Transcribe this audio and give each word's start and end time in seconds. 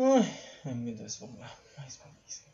Ai, 0.00 0.74
meu 0.74 0.94
Deus, 0.94 1.16
vamos 1.16 1.40
lá. 1.40 1.52
Mais 1.76 1.96
uma 1.96 2.04
vez. 2.20 2.44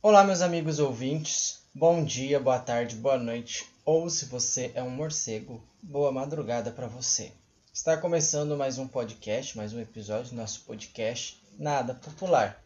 Olá, 0.00 0.24
meus 0.24 0.40
amigos 0.40 0.78
ouvintes. 0.78 1.60
Bom 1.74 2.02
dia, 2.02 2.40
boa 2.40 2.58
tarde, 2.58 2.96
boa 2.96 3.18
noite. 3.18 3.66
Ou 3.84 4.08
se 4.08 4.24
você 4.24 4.72
é 4.74 4.82
um 4.82 4.88
morcego, 4.88 5.62
boa 5.82 6.10
madrugada 6.10 6.70
para 6.70 6.86
você. 6.86 7.32
Está 7.70 7.98
começando 7.98 8.56
mais 8.56 8.78
um 8.78 8.88
podcast, 8.88 9.58
mais 9.58 9.74
um 9.74 9.80
episódio 9.80 10.30
do 10.30 10.36
nosso 10.36 10.62
podcast 10.62 11.38
Nada 11.58 11.92
Popular. 11.92 12.58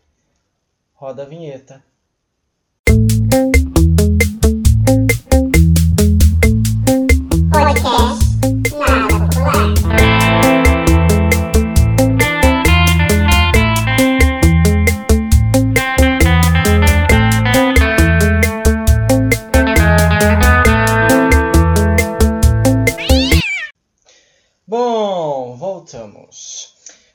Roda 0.94 1.24
a 1.24 1.26
vinheta. 1.26 1.82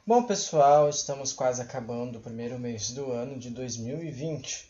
Bom, 0.08 0.24
pessoal, 0.24 0.90
estamos 0.90 1.34
quase 1.34 1.62
acabando 1.62 2.18
o 2.18 2.22
primeiro 2.22 2.58
mês 2.58 2.92
do 2.92 3.12
ano 3.12 3.38
de 3.38 3.50
2020 3.50 4.70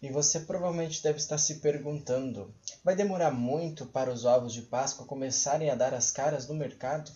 e 0.00 0.10
você 0.10 0.40
provavelmente 0.40 1.02
deve 1.02 1.18
estar 1.18 1.36
se 1.36 1.56
perguntando: 1.56 2.54
vai 2.82 2.96
demorar 2.96 3.30
muito 3.30 3.84
para 3.84 4.10
os 4.10 4.24
ovos 4.24 4.54
de 4.54 4.62
Páscoa 4.62 5.04
começarem 5.04 5.68
a 5.68 5.74
dar 5.74 5.92
as 5.92 6.10
caras 6.10 6.48
no 6.48 6.54
mercado? 6.54 7.12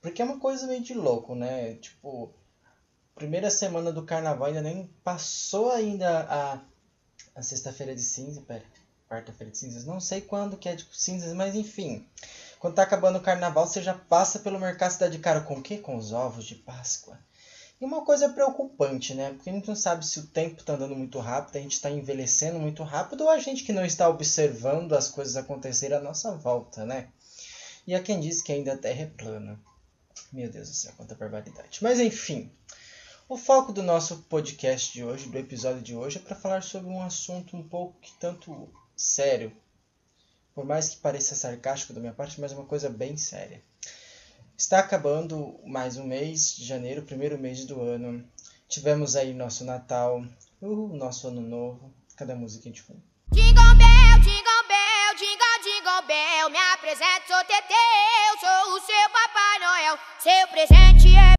Porque 0.00 0.20
é 0.20 0.24
uma 0.24 0.40
coisa 0.40 0.66
meio 0.66 0.82
de 0.82 0.92
louco, 0.92 1.36
né? 1.36 1.74
Tipo, 1.74 2.34
primeira 3.14 3.48
semana 3.48 3.92
do 3.92 4.02
carnaval 4.02 4.48
ainda 4.48 4.62
nem 4.62 4.90
passou 5.04 5.70
ainda 5.70 6.26
a, 6.28 6.60
a 7.36 7.42
sexta-feira 7.42 7.94
de 7.94 8.02
cinza, 8.02 8.40
pera, 8.40 8.64
quarta-feira 9.08 9.52
de 9.52 9.58
cinzas, 9.58 9.84
não 9.84 10.00
sei 10.00 10.20
quando 10.20 10.56
que 10.56 10.68
é 10.68 10.74
de 10.74 10.84
cinzas, 10.90 11.32
mas 11.32 11.54
enfim. 11.54 12.04
Quando 12.64 12.76
tá 12.76 12.82
acabando 12.82 13.18
o 13.18 13.20
carnaval, 13.20 13.66
você 13.66 13.82
já 13.82 13.92
passa 13.92 14.38
pelo 14.38 14.58
mercado 14.58 14.94
e 14.94 14.98
dá 14.98 15.06
de 15.06 15.18
cara 15.18 15.42
com 15.42 15.56
o 15.56 15.62
quê? 15.62 15.76
Com 15.76 15.96
os 15.96 16.12
ovos 16.12 16.46
de 16.46 16.54
Páscoa. 16.54 17.18
E 17.78 17.84
uma 17.84 18.06
coisa 18.06 18.30
preocupante, 18.30 19.12
né? 19.12 19.34
Porque 19.34 19.50
a 19.50 19.52
gente 19.52 19.68
não 19.68 19.76
sabe 19.76 20.06
se 20.06 20.18
o 20.18 20.26
tempo 20.28 20.58
está 20.58 20.72
andando 20.72 20.96
muito 20.96 21.18
rápido, 21.18 21.56
a 21.56 21.60
gente 21.60 21.74
está 21.74 21.90
envelhecendo 21.90 22.58
muito 22.58 22.82
rápido 22.82 23.24
ou 23.24 23.28
a 23.28 23.36
gente 23.36 23.64
que 23.64 23.72
não 23.74 23.84
está 23.84 24.08
observando 24.08 24.94
as 24.94 25.10
coisas 25.10 25.36
acontecerem 25.36 25.98
à 25.98 26.00
nossa 26.00 26.34
volta, 26.38 26.86
né? 26.86 27.08
E 27.86 27.94
há 27.94 28.02
quem 28.02 28.18
diz 28.18 28.40
que 28.40 28.50
ainda 28.50 28.72
a 28.72 28.78
Terra 28.78 29.02
é 29.02 29.06
plana. 29.08 29.60
Meu 30.32 30.50
Deus 30.50 30.70
do 30.70 30.74
céu, 30.74 30.94
quanta 30.96 31.14
barbaridade. 31.14 31.80
Mas 31.82 32.00
enfim, 32.00 32.50
o 33.28 33.36
foco 33.36 33.74
do 33.74 33.82
nosso 33.82 34.22
podcast 34.22 34.90
de 34.90 35.04
hoje, 35.04 35.28
do 35.28 35.36
episódio 35.36 35.82
de 35.82 35.94
hoje, 35.94 36.16
é 36.16 36.22
para 36.22 36.34
falar 36.34 36.62
sobre 36.62 36.88
um 36.88 37.02
assunto 37.02 37.58
um 37.58 37.68
pouco 37.68 38.00
que 38.00 38.14
tanto 38.18 38.70
sério, 38.96 39.54
por 40.54 40.64
mais 40.64 40.88
que 40.88 40.96
pareça 40.98 41.34
sarcástico 41.34 41.92
da 41.92 42.00
minha 42.00 42.12
parte, 42.12 42.40
mas 42.40 42.52
é 42.52 42.54
uma 42.54 42.64
coisa 42.64 42.88
bem 42.88 43.16
séria. 43.16 43.60
Está 44.56 44.78
acabando 44.78 45.58
mais 45.66 45.96
um 45.96 46.06
mês 46.06 46.54
de 46.54 46.64
janeiro, 46.64 47.02
primeiro 47.02 47.36
mês 47.36 47.64
do 47.64 47.80
ano. 47.80 48.24
Tivemos 48.68 49.16
aí 49.16 49.34
nosso 49.34 49.64
Natal, 49.64 50.24
uh, 50.62 50.96
nosso 50.96 51.26
Ano 51.26 51.40
Novo. 51.40 51.92
Cadê 52.16 52.32
a 52.32 52.36
música 52.36 52.64
gente 52.64 52.82
foi? 52.82 52.96
Jingle 53.32 53.74
bell, 53.74 54.20
jingle 54.20 54.64
bell, 54.68 55.14
jingle, 55.18 55.58
jingle 55.64 56.06
bell. 56.06 56.50
Me 56.50 56.58
apresento, 56.72 57.26
sou 57.26 57.44
Teteu, 57.44 58.38
sou 58.38 58.76
o 58.76 58.80
seu 58.80 59.10
Papai 59.10 59.58
Noel. 59.58 59.98
Seu 60.20 60.48
presente 60.48 61.16
é 61.16 61.34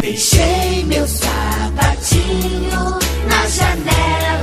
Deixei 0.00 0.84
meu 0.84 1.06
sapatinho 1.08 2.70
na 3.28 3.48
janela 3.48 4.37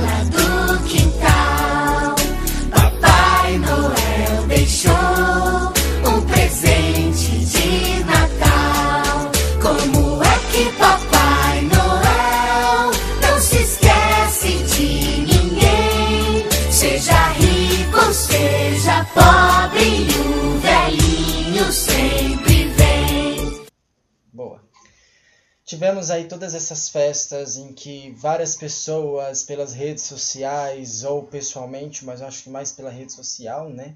Tivemos 25.76 26.10
aí 26.10 26.26
todas 26.26 26.54
essas 26.54 26.88
festas 26.88 27.56
em 27.56 27.72
que 27.72 28.10
várias 28.12 28.56
pessoas, 28.56 29.42
pelas 29.42 29.72
redes 29.72 30.04
sociais 30.04 31.04
ou 31.04 31.24
pessoalmente, 31.24 32.04
mas 32.04 32.22
acho 32.22 32.44
que 32.44 32.50
mais 32.50 32.72
pela 32.72 32.88
rede 32.88 33.12
social, 33.12 33.68
né? 33.68 33.94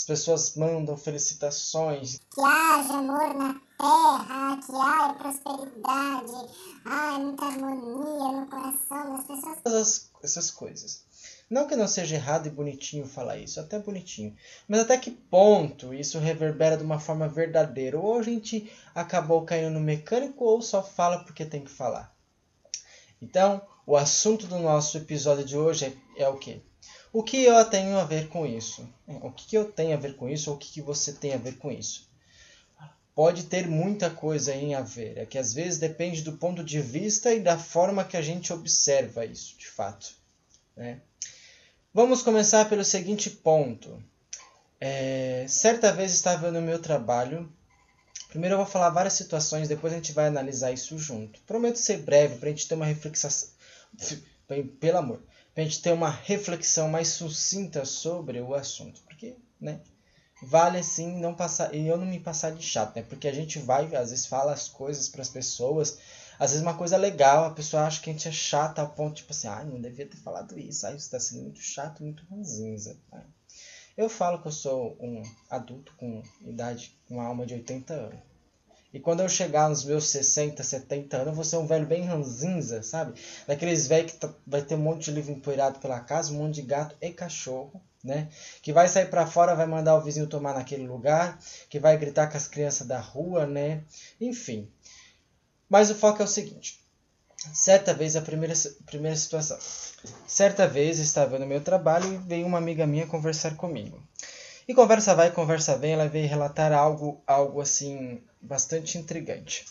As 0.00 0.04
pessoas 0.06 0.56
mandam 0.56 0.96
felicitações, 0.96 2.18
Que 2.34 2.40
haja 2.40 2.94
amor 2.94 3.34
na 3.34 3.52
terra, 3.76 4.58
que 4.64 4.72
haja 4.74 5.12
prosperidade, 5.12 6.54
ai, 6.86 7.18
muita 7.18 7.44
harmonia 7.44 8.40
no 8.40 8.46
coração 8.46 9.14
das 9.14 9.26
pessoas. 9.26 9.58
todas 9.62 10.10
essas 10.22 10.50
coisas. 10.50 11.04
Não 11.50 11.66
que 11.68 11.76
não 11.76 11.86
seja 11.86 12.14
errado 12.14 12.46
e 12.46 12.50
bonitinho 12.50 13.06
falar 13.06 13.36
isso, 13.36 13.60
até 13.60 13.78
bonitinho. 13.78 14.34
Mas 14.66 14.80
até 14.80 14.96
que 14.96 15.10
ponto 15.10 15.92
isso 15.92 16.18
reverbera 16.18 16.78
de 16.78 16.82
uma 16.82 16.98
forma 16.98 17.28
verdadeira? 17.28 17.98
Ou 17.98 18.18
a 18.18 18.22
gente 18.22 18.72
acabou 18.94 19.44
caindo 19.44 19.70
no 19.74 19.80
mecânico 19.80 20.42
ou 20.42 20.62
só 20.62 20.82
fala 20.82 21.24
porque 21.24 21.44
tem 21.44 21.62
que 21.62 21.70
falar? 21.70 22.10
Então, 23.20 23.60
o 23.90 23.96
assunto 23.96 24.46
do 24.46 24.56
nosso 24.56 24.96
episódio 24.98 25.44
de 25.44 25.56
hoje 25.56 25.86
é, 26.16 26.22
é 26.22 26.28
o 26.28 26.36
quê? 26.36 26.60
O 27.12 27.24
que 27.24 27.42
eu 27.42 27.64
tenho 27.64 27.98
a 27.98 28.04
ver 28.04 28.28
com 28.28 28.46
isso? 28.46 28.88
O 29.04 29.32
que 29.32 29.56
eu 29.56 29.64
tenho 29.64 29.94
a 29.94 29.96
ver 29.96 30.14
com 30.14 30.28
isso 30.28 30.48
ou 30.48 30.54
o 30.54 30.58
que 30.60 30.70
que 30.74 30.80
você 30.80 31.12
tem 31.12 31.34
a 31.34 31.38
ver 31.38 31.56
com 31.56 31.72
isso? 31.72 32.08
Pode 33.16 33.46
ter 33.46 33.66
muita 33.66 34.08
coisa 34.08 34.54
em 34.54 34.76
a 34.76 34.80
ver, 34.80 35.18
é 35.18 35.26
que 35.26 35.36
às 35.36 35.52
vezes 35.52 35.80
depende 35.80 36.22
do 36.22 36.34
ponto 36.34 36.62
de 36.62 36.80
vista 36.80 37.34
e 37.34 37.40
da 37.40 37.58
forma 37.58 38.04
que 38.04 38.16
a 38.16 38.22
gente 38.22 38.52
observa 38.52 39.24
isso, 39.24 39.58
de 39.58 39.66
fato. 39.66 40.14
Né? 40.76 41.00
Vamos 41.92 42.22
começar 42.22 42.68
pelo 42.68 42.84
seguinte 42.84 43.28
ponto. 43.28 44.00
É, 44.80 45.46
certa 45.48 45.92
vez 45.92 46.12
estava 46.12 46.52
no 46.52 46.62
meu 46.62 46.80
trabalho. 46.80 47.52
Primeiro 48.28 48.52
eu 48.54 48.58
vou 48.58 48.66
falar 48.66 48.90
várias 48.90 49.14
situações, 49.14 49.66
depois 49.66 49.92
a 49.92 49.96
gente 49.96 50.12
vai 50.12 50.28
analisar 50.28 50.70
isso 50.70 50.96
junto. 50.96 51.40
Prometo 51.40 51.80
ser 51.80 51.96
breve 51.96 52.38
para 52.38 52.50
a 52.50 52.52
gente 52.52 52.68
ter 52.68 52.76
uma 52.76 52.86
reflexão. 53.98 54.30
Pelo 54.80 54.98
amor, 54.98 55.22
para 55.54 55.62
a 55.62 55.66
gente 55.66 55.80
ter 55.80 55.92
uma 55.92 56.10
reflexão 56.10 56.88
mais 56.88 57.08
sucinta 57.08 57.84
sobre 57.84 58.40
o 58.40 58.54
assunto. 58.54 59.00
Porque, 59.02 59.36
né? 59.60 59.80
Vale 60.42 60.78
assim 60.78 61.20
não 61.20 61.34
passar. 61.34 61.74
E 61.74 61.86
eu 61.86 61.96
não 61.96 62.06
me 62.06 62.18
passar 62.18 62.50
de 62.50 62.62
chato, 62.62 62.96
né? 62.96 63.02
Porque 63.02 63.28
a 63.28 63.32
gente 63.32 63.58
vai, 63.58 63.84
às 63.94 64.10
vezes, 64.10 64.26
fala 64.26 64.52
as 64.52 64.68
coisas 64.68 65.08
para 65.08 65.22
as 65.22 65.28
pessoas. 65.28 65.98
Às 66.38 66.52
vezes 66.52 66.62
uma 66.62 66.76
coisa 66.76 66.96
legal, 66.96 67.44
a 67.44 67.50
pessoa 67.50 67.82
acha 67.82 68.00
que 68.00 68.08
a 68.08 68.12
gente 68.14 68.26
é 68.26 68.32
chata 68.32 68.80
ao 68.80 68.88
ponto, 68.88 69.16
tipo 69.16 69.30
assim, 69.30 69.46
ah, 69.46 69.62
não 69.62 69.78
devia 69.78 70.06
ter 70.06 70.16
falado 70.16 70.58
isso, 70.58 70.86
ah, 70.86 70.90
você 70.90 70.96
está 70.96 71.20
sendo 71.20 71.42
muito 71.42 71.60
chato, 71.60 72.02
muito 72.02 72.24
ranzinza. 72.30 72.96
né? 73.12 73.22
Eu 73.94 74.08
falo 74.08 74.40
que 74.40 74.48
eu 74.48 74.52
sou 74.52 74.96
um 74.98 75.22
adulto 75.50 75.92
com 75.98 76.22
idade, 76.40 76.96
com 77.06 77.20
alma 77.20 77.44
de 77.44 77.52
80 77.52 77.92
anos. 77.92 78.29
E 78.92 78.98
quando 79.00 79.20
eu 79.20 79.28
chegar 79.28 79.68
nos 79.68 79.84
meus 79.84 80.08
60, 80.08 80.62
70 80.62 81.16
anos, 81.18 81.28
eu 81.28 81.34
vou 81.34 81.44
ser 81.44 81.56
um 81.56 81.66
velho 81.66 81.86
bem 81.86 82.04
ranzinza, 82.04 82.82
sabe? 82.82 83.20
Daqueles 83.46 83.86
velhos 83.86 84.12
que 84.12 84.18
tá- 84.18 84.34
vai 84.46 84.62
ter 84.62 84.74
um 84.74 84.78
monte 84.78 85.04
de 85.04 85.12
livro 85.12 85.32
empoeirado 85.32 85.78
pela 85.78 86.00
casa, 86.00 86.32
um 86.32 86.36
monte 86.36 86.56
de 86.56 86.62
gato 86.62 86.96
e 87.00 87.10
cachorro, 87.12 87.80
né? 88.02 88.28
Que 88.62 88.72
vai 88.72 88.88
sair 88.88 89.06
pra 89.08 89.26
fora, 89.26 89.54
vai 89.54 89.66
mandar 89.66 89.96
o 89.96 90.00
vizinho 90.02 90.26
tomar 90.26 90.54
naquele 90.54 90.86
lugar, 90.86 91.38
que 91.68 91.78
vai 91.78 91.96
gritar 91.96 92.28
com 92.28 92.36
as 92.36 92.48
crianças 92.48 92.86
da 92.86 92.98
rua, 92.98 93.46
né? 93.46 93.82
Enfim. 94.20 94.68
Mas 95.68 95.90
o 95.90 95.94
foco 95.94 96.20
é 96.20 96.24
o 96.24 96.28
seguinte. 96.28 96.80
Certa 97.54 97.94
vez, 97.94 98.16
a 98.16 98.22
primeira, 98.22 98.54
primeira 98.86 99.16
situação. 99.16 99.58
Certa 100.26 100.66
vez, 100.66 100.98
estava 100.98 101.38
no 101.38 101.46
meu 101.46 101.60
trabalho 101.62 102.12
e 102.14 102.18
veio 102.18 102.46
uma 102.46 102.58
amiga 102.58 102.86
minha 102.86 103.06
conversar 103.06 103.56
comigo. 103.56 104.02
E 104.70 104.72
conversa 104.72 105.16
vai, 105.16 105.32
conversa 105.32 105.76
vem, 105.76 105.94
ela 105.94 106.06
veio 106.06 106.28
relatar 106.28 106.70
algo, 106.72 107.20
algo 107.26 107.60
assim, 107.60 108.22
bastante 108.40 108.98
intrigante. 108.98 109.66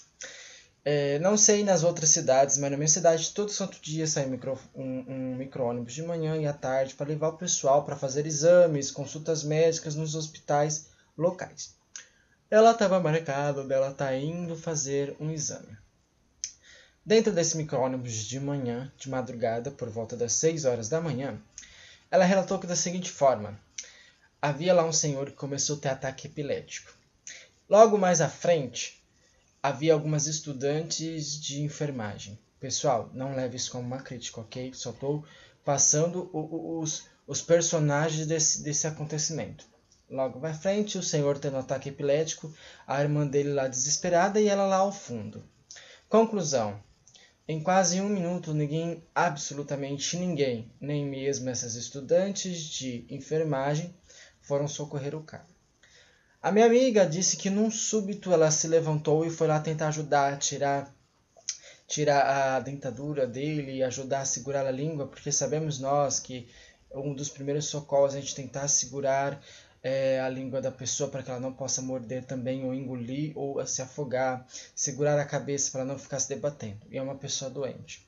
É, 0.84 1.18
não 1.20 1.38
sei 1.38 1.64
nas 1.64 1.86
outras 1.86 2.10
cidades, 2.10 2.58
mas 2.58 2.70
na 2.70 2.76
minha 2.76 2.86
cidade 2.86 3.32
todo 3.32 3.50
santo 3.50 3.80
dia 3.82 4.06
sai 4.06 4.26
micro, 4.26 4.60
um, 4.76 5.06
um 5.08 5.36
micro-ônibus 5.38 5.94
de 5.94 6.04
manhã 6.04 6.36
e 6.36 6.46
à 6.46 6.52
tarde 6.52 6.96
para 6.96 7.08
levar 7.08 7.30
o 7.30 7.38
pessoal 7.38 7.86
para 7.86 7.96
fazer 7.96 8.28
exames, 8.28 8.92
consultas 8.92 9.42
médicas 9.42 9.96
nos 9.96 10.16
hospitais 10.16 10.90
locais. 11.18 11.76
Ela 12.52 12.72
estava 12.72 13.00
marcada 13.00 13.64
dela 13.64 13.94
tá 13.94 14.14
indo 14.14 14.54
fazer 14.54 15.16
um 15.18 15.32
exame. 15.32 15.78
Dentro 17.06 17.32
desse 17.32 17.56
micro-ônibus 17.56 18.26
de 18.26 18.38
manhã, 18.38 18.92
de 18.98 19.10
madrugada, 19.10 19.72
por 19.72 19.90
volta 19.90 20.18
das 20.18 20.34
6 20.34 20.66
horas 20.66 20.90
da 20.90 21.00
manhã, 21.00 21.40
ela 22.12 22.26
relatou 22.26 22.60
que 22.60 22.68
da 22.68 22.76
seguinte 22.76 23.10
forma: 23.10 23.58
havia 24.42 24.74
lá 24.74 24.86
um 24.86 24.94
senhor 24.94 25.28
que 25.28 25.38
começou 25.38 25.78
a 25.78 25.80
ter 25.80 25.90
ataque 25.90 26.28
epilético. 26.28 26.94
Logo 27.70 27.98
mais 27.98 28.22
à 28.22 28.30
frente, 28.30 29.04
havia 29.62 29.94
algumas 29.94 30.28
estudantes 30.28 31.40
de 31.40 31.62
enfermagem. 31.62 32.40
Pessoal, 32.60 33.10
não 33.14 33.36
leve 33.36 33.58
isso 33.58 33.72
como 33.72 33.86
uma 33.86 34.02
crítica, 34.02 34.42
ok? 34.42 34.74
Só 34.74 34.92
estou 34.92 35.26
passando 35.64 36.30
os, 36.34 37.06
os 37.28 37.42
personagens 37.42 38.26
desse, 38.26 38.64
desse 38.64 38.88
acontecimento. 38.88 39.66
Logo 40.10 40.40
vai 40.40 40.54
frente, 40.54 40.98
o 40.98 41.04
senhor 41.04 41.38
tendo 41.38 41.58
um 41.58 41.60
ataque 41.60 41.90
epilético, 41.90 42.52
a 42.88 43.00
irmã 43.02 43.28
dele 43.28 43.54
lá 43.54 43.68
desesperada 43.68 44.42
e 44.42 44.48
ela 44.48 44.66
lá 44.66 44.78
ao 44.78 44.92
fundo. 44.92 45.44
Conclusão. 46.10 46.82
Em 47.48 47.62
quase 47.62 48.02
um 48.02 48.10
minuto, 48.10 48.54
ninguém, 48.54 49.04
absolutamente 49.14 50.18
ninguém, 50.18 50.72
nem 50.80 51.06
mesmo 51.06 51.50
essas 51.50 51.76
estudantes 51.76 52.62
de 52.64 53.06
enfermagem, 53.10 53.94
foram 54.50 54.68
socorrer 54.68 55.16
o 55.16 55.22
cara. 55.22 55.46
A 56.42 56.52
minha 56.52 56.66
amiga 56.66 57.06
disse 57.06 57.38
que 57.38 57.52
num 57.52 57.70
súbito 57.70 58.34
ela 58.34 58.50
se 58.50 58.68
levantou 58.68 59.24
e 59.24 59.30
foi 59.30 59.46
lá 59.46 59.60
tentar 59.60 59.90
ajudar 59.90 60.34
a 60.34 60.38
tirar 60.38 60.92
tirar 61.88 62.56
a 62.56 62.60
dentadura 62.60 63.28
dele 63.28 63.78
e 63.78 63.84
ajudar 63.84 64.22
a 64.22 64.26
segurar 64.26 64.66
a 64.66 64.72
língua, 64.72 65.08
porque 65.08 65.32
sabemos 65.32 65.80
nós 65.80 66.20
que 66.20 66.48
um 66.92 67.14
dos 67.14 67.30
primeiros 67.30 67.66
socorros 67.66 68.16
é 68.16 68.18
a 68.18 68.22
gente 68.22 68.34
tentar 68.34 68.68
segurar 68.68 69.40
é, 69.84 70.20
a 70.20 70.30
língua 70.30 70.62
da 70.62 70.72
pessoa 70.72 71.10
para 71.10 71.22
que 71.22 71.30
ela 71.30 71.40
não 71.40 71.54
possa 71.54 71.82
morder 71.82 72.24
também 72.26 72.66
ou 72.66 72.74
engolir 72.74 73.32
ou 73.36 73.64
se 73.68 73.82
afogar, 73.82 74.48
segurar 74.76 75.20
a 75.20 75.26
cabeça 75.26 75.72
para 75.72 75.86
não 75.86 75.98
ficar 75.98 76.20
se 76.20 76.30
debatendo. 76.30 76.82
E 76.90 76.98
é 76.98 77.02
uma 77.02 77.16
pessoa 77.16 77.52
doente, 77.52 78.08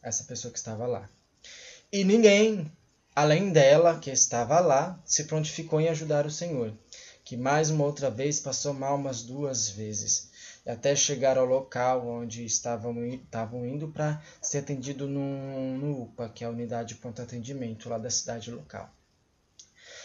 essa 0.00 0.24
pessoa 0.24 0.52
que 0.52 0.58
estava 0.58 0.86
lá. 0.86 1.08
E 1.92 2.04
ninguém, 2.04 2.70
além 3.14 3.50
dela, 3.50 3.98
que 3.98 4.10
estava 4.10 4.60
lá, 4.60 5.00
se 5.04 5.24
prontificou 5.24 5.80
em 5.80 5.88
ajudar 5.88 6.26
o 6.26 6.30
Senhor, 6.30 6.72
que 7.24 7.36
mais 7.36 7.70
uma 7.70 7.84
outra 7.84 8.10
vez 8.10 8.40
passou 8.40 8.72
mal 8.72 8.96
umas 8.96 9.22
duas 9.22 9.68
vezes 9.68 10.32
até 10.66 10.94
chegar 10.94 11.36
ao 11.36 11.44
local 11.44 12.06
onde 12.06 12.44
estavam, 12.44 13.04
estavam 13.06 13.66
indo 13.66 13.88
para 13.88 14.22
ser 14.40 14.58
atendido 14.58 15.08
no, 15.08 15.76
no 15.78 16.02
UPA, 16.02 16.28
que 16.28 16.44
é 16.44 16.46
a 16.46 16.50
unidade 16.50 16.90
de 16.90 16.94
pronto 16.96 17.20
atendimento 17.20 17.88
lá 17.88 17.98
da 17.98 18.10
cidade 18.10 18.50
local. 18.50 18.88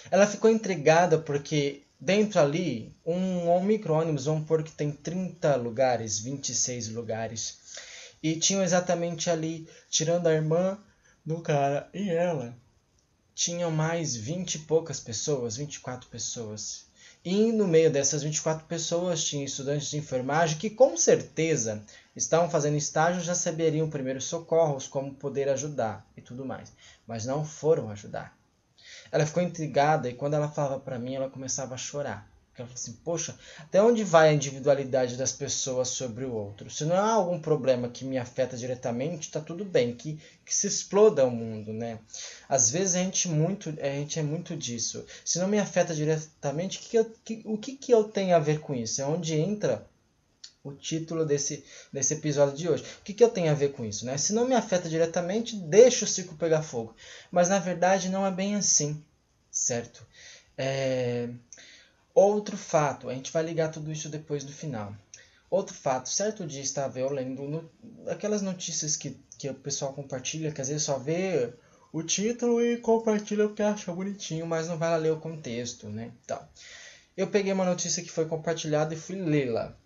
Ela 0.09 0.25
ficou 0.25 0.49
intrigada 0.49 1.17
porque 1.17 1.83
dentro 1.99 2.39
ali, 2.39 2.95
um, 3.05 3.49
um 3.49 3.63
micro-ônibus, 3.63 4.25
vamos 4.25 4.47
pôr 4.47 4.63
que 4.63 4.71
tem 4.71 4.91
30 4.91 5.55
lugares, 5.57 6.19
26 6.19 6.89
lugares, 6.89 7.59
e 8.21 8.35
tinham 8.35 8.63
exatamente 8.63 9.29
ali, 9.29 9.67
tirando 9.89 10.27
a 10.27 10.33
irmã 10.33 10.79
do 11.25 11.41
cara 11.41 11.89
e 11.93 12.09
ela, 12.09 12.55
tinham 13.37 13.69
mais 13.69 14.15
20 14.15 14.55
e 14.55 14.59
poucas 14.59 14.99
pessoas, 14.99 15.57
24 15.57 16.09
pessoas. 16.09 16.87
E 17.23 17.51
no 17.51 17.67
meio 17.67 17.91
dessas 17.91 18.23
24 18.23 18.65
pessoas 18.65 19.23
tinha 19.23 19.45
estudantes 19.45 19.91
de 19.91 19.97
enfermagem 19.97 20.57
que 20.57 20.71
com 20.71 20.97
certeza 20.97 21.83
estavam 22.15 22.49
fazendo 22.49 22.77
estágio, 22.77 23.21
já 23.21 23.35
saberiam 23.35 23.91
primeiros 23.91 24.23
socorros, 24.23 24.87
como 24.87 25.13
poder 25.13 25.49
ajudar 25.49 26.03
e 26.17 26.21
tudo 26.21 26.43
mais, 26.43 26.73
mas 27.05 27.27
não 27.27 27.45
foram 27.45 27.91
ajudar. 27.91 28.35
Ela 29.11 29.27
ficou 29.27 29.43
intrigada 29.43 30.09
e 30.09 30.15
quando 30.15 30.33
ela 30.33 30.49
falava 30.49 30.79
para 30.79 30.97
mim, 30.97 31.13
ela 31.13 31.29
começava 31.29 31.75
a 31.75 31.77
chorar. 31.77 32.27
Porque 32.57 32.63
ela 32.63 32.69
falou 32.69 32.73
assim: 32.73 32.93
Poxa, 33.03 33.39
até 33.59 33.81
onde 33.81 34.03
vai 34.03 34.29
a 34.29 34.33
individualidade 34.33 35.15
das 35.15 35.31
pessoas 35.31 35.89
sobre 35.89 36.25
o 36.25 36.33
outro? 36.33 36.71
Se 36.71 36.85
não 36.85 36.95
há 36.95 37.11
algum 37.11 37.39
problema 37.39 37.87
que 37.87 38.03
me 38.03 38.17
afeta 38.17 38.57
diretamente, 38.57 39.29
tá 39.29 39.39
tudo 39.39 39.63
bem, 39.63 39.95
que, 39.95 40.19
que 40.43 40.55
se 40.55 40.65
exploda 40.65 41.23
o 41.23 41.29
mundo, 41.29 41.71
né? 41.71 41.99
Às 42.49 42.71
vezes 42.71 42.95
a 42.95 42.99
gente, 42.99 43.27
muito, 43.29 43.69
a 43.79 43.89
gente 43.89 44.17
é 44.17 44.23
muito 44.23 44.57
disso. 44.57 45.05
Se 45.23 45.37
não 45.37 45.47
me 45.47 45.59
afeta 45.59 45.93
diretamente, 45.93 46.79
que 46.79 46.89
que 46.89 46.97
eu, 46.97 47.05
que, 47.23 47.41
o 47.45 47.57
que, 47.59 47.75
que 47.75 47.93
eu 47.93 48.05
tenho 48.05 48.35
a 48.35 48.39
ver 48.39 48.59
com 48.59 48.73
isso? 48.73 49.01
É 49.01 49.05
onde 49.05 49.35
entra 49.35 49.85
o 50.63 50.73
título 50.73 51.25
desse, 51.25 51.63
desse 51.93 52.15
episódio 52.15 52.57
de 52.57 52.67
hoje. 52.67 52.83
O 52.99 53.03
que, 53.03 53.13
que 53.13 53.23
eu 53.23 53.29
tenho 53.29 53.51
a 53.51 53.55
ver 53.55 53.71
com 53.71 53.85
isso? 53.85 54.03
Né? 54.03 54.17
Se 54.17 54.33
não 54.33 54.47
me 54.47 54.55
afeta 54.55 54.89
diretamente, 54.89 55.55
deixa 55.55 56.05
o 56.05 56.07
ciclo 56.07 56.35
pegar 56.35 56.63
fogo. 56.63 56.95
Mas 57.31 57.49
na 57.49 57.59
verdade 57.59 58.09
não 58.09 58.25
é 58.25 58.31
bem 58.31 58.55
assim, 58.55 58.99
certo? 59.51 60.03
É... 60.57 61.29
Outro 62.19 62.57
fato, 62.57 63.09
a 63.09 63.13
gente 63.13 63.31
vai 63.31 63.43
ligar 63.43 63.69
tudo 63.69 63.91
isso 63.91 64.09
depois 64.09 64.43
no 64.43 64.51
final. 64.51 64.91
Outro 65.51 65.75
fato, 65.75 66.09
certo 66.09 66.47
dia 66.47 66.63
estava 66.63 66.99
eu 66.99 67.11
lendo 67.11 67.43
no, 67.43 67.69
aquelas 68.09 68.41
notícias 68.41 68.95
que, 68.95 69.15
que 69.37 69.47
o 69.47 69.53
pessoal 69.53 69.93
compartilha, 69.93 70.51
que 70.51 70.59
às 70.59 70.67
vezes 70.67 70.81
só 70.81 70.97
vê 70.97 71.53
o 71.93 72.01
título 72.01 72.59
e 72.59 72.77
compartilha 72.77 73.45
porque 73.45 73.61
acha 73.61 73.93
bonitinho, 73.93 74.47
mas 74.47 74.67
não 74.67 74.79
vai 74.79 74.89
lá 74.89 74.95
ler 74.95 75.11
o 75.11 75.19
contexto, 75.19 75.89
né? 75.89 76.11
Então, 76.25 76.41
eu 77.15 77.27
peguei 77.27 77.53
uma 77.53 77.63
notícia 77.63 78.01
que 78.01 78.09
foi 78.09 78.25
compartilhada 78.25 78.95
e 78.95 78.97
fui 78.97 79.15
lê-la. 79.15 79.77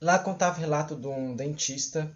Lá 0.00 0.18
contava 0.18 0.58
o 0.58 0.60
relato 0.60 0.96
de 0.96 1.06
um 1.06 1.36
dentista, 1.36 2.10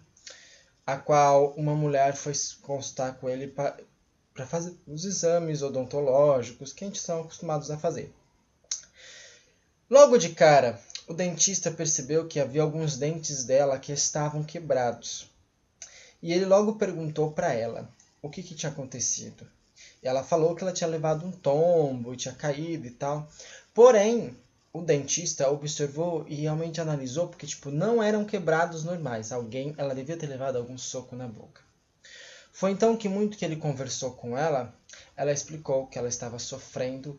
a 0.85 0.97
qual 0.97 1.53
uma 1.53 1.73
mulher 1.73 2.17
foi 2.17 2.33
consultar 2.63 3.15
com 3.17 3.29
ele 3.29 3.47
para 3.47 4.45
fazer 4.45 4.75
os 4.85 5.05
exames 5.05 5.61
odontológicos 5.61 6.73
que 6.73 6.83
a 6.83 6.87
gente 6.87 6.99
são 6.99 7.21
acostumados 7.21 7.71
a 7.71 7.77
fazer. 7.77 8.13
Logo 9.89 10.17
de 10.17 10.29
cara, 10.29 10.77
o 11.07 11.13
dentista 11.13 11.71
percebeu 11.71 12.27
que 12.27 12.41
havia 12.41 12.61
alguns 12.61 12.97
dentes 12.97 13.45
dela 13.45 13.79
que 13.79 13.93
estavam 13.93 14.43
quebrados. 14.43 15.31
E 16.21 16.33
ele 16.33 16.43
logo 16.43 16.75
perguntou 16.75 17.31
para 17.31 17.53
ela 17.53 17.89
o 18.21 18.29
que, 18.29 18.43
que 18.43 18.53
tinha 18.53 18.69
acontecido. 18.69 19.47
Ela 20.03 20.25
falou 20.25 20.53
que 20.53 20.61
ela 20.61 20.73
tinha 20.73 20.89
levado 20.89 21.25
um 21.25 21.31
tombo 21.31 22.13
e 22.13 22.17
tinha 22.17 22.33
caído 22.33 22.85
e 22.85 22.91
tal. 22.91 23.29
Porém, 23.73 24.35
o 24.73 24.81
dentista 24.81 25.49
observou 25.49 26.25
e 26.27 26.35
realmente 26.35 26.81
analisou 26.81 27.29
porque 27.29 27.47
tipo 27.47 27.71
não 27.71 28.03
eram 28.03 28.25
quebrados 28.25 28.83
normais. 28.83 29.31
Alguém, 29.31 29.73
ela 29.77 29.95
devia 29.95 30.17
ter 30.17 30.27
levado 30.27 30.57
algum 30.57 30.77
soco 30.77 31.15
na 31.15 31.29
boca. 31.29 31.61
Foi 32.51 32.71
então 32.71 32.97
que 32.97 33.07
muito 33.07 33.37
que 33.37 33.45
ele 33.45 33.55
conversou 33.55 34.11
com 34.11 34.37
ela, 34.37 34.75
ela 35.15 35.31
explicou 35.31 35.87
que 35.87 35.97
ela 35.97 36.09
estava 36.09 36.37
sofrendo 36.39 37.17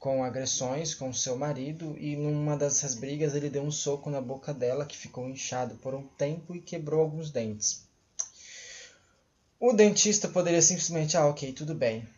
com 0.00 0.24
agressões 0.24 0.94
com 0.94 1.12
seu 1.12 1.36
marido 1.36 1.94
e 1.98 2.16
numa 2.16 2.56
dessas 2.56 2.94
brigas 2.94 3.34
ele 3.34 3.50
deu 3.50 3.62
um 3.62 3.70
soco 3.70 4.08
na 4.08 4.20
boca 4.20 4.54
dela 4.54 4.86
que 4.86 4.96
ficou 4.96 5.28
inchado 5.28 5.74
por 5.76 5.94
um 5.94 6.02
tempo 6.02 6.56
e 6.56 6.60
quebrou 6.60 7.02
alguns 7.02 7.30
dentes. 7.30 7.86
O 9.60 9.74
dentista 9.74 10.26
poderia 10.26 10.62
simplesmente, 10.62 11.18
ah, 11.18 11.26
ok, 11.26 11.52
tudo 11.52 11.74
bem. 11.74 12.08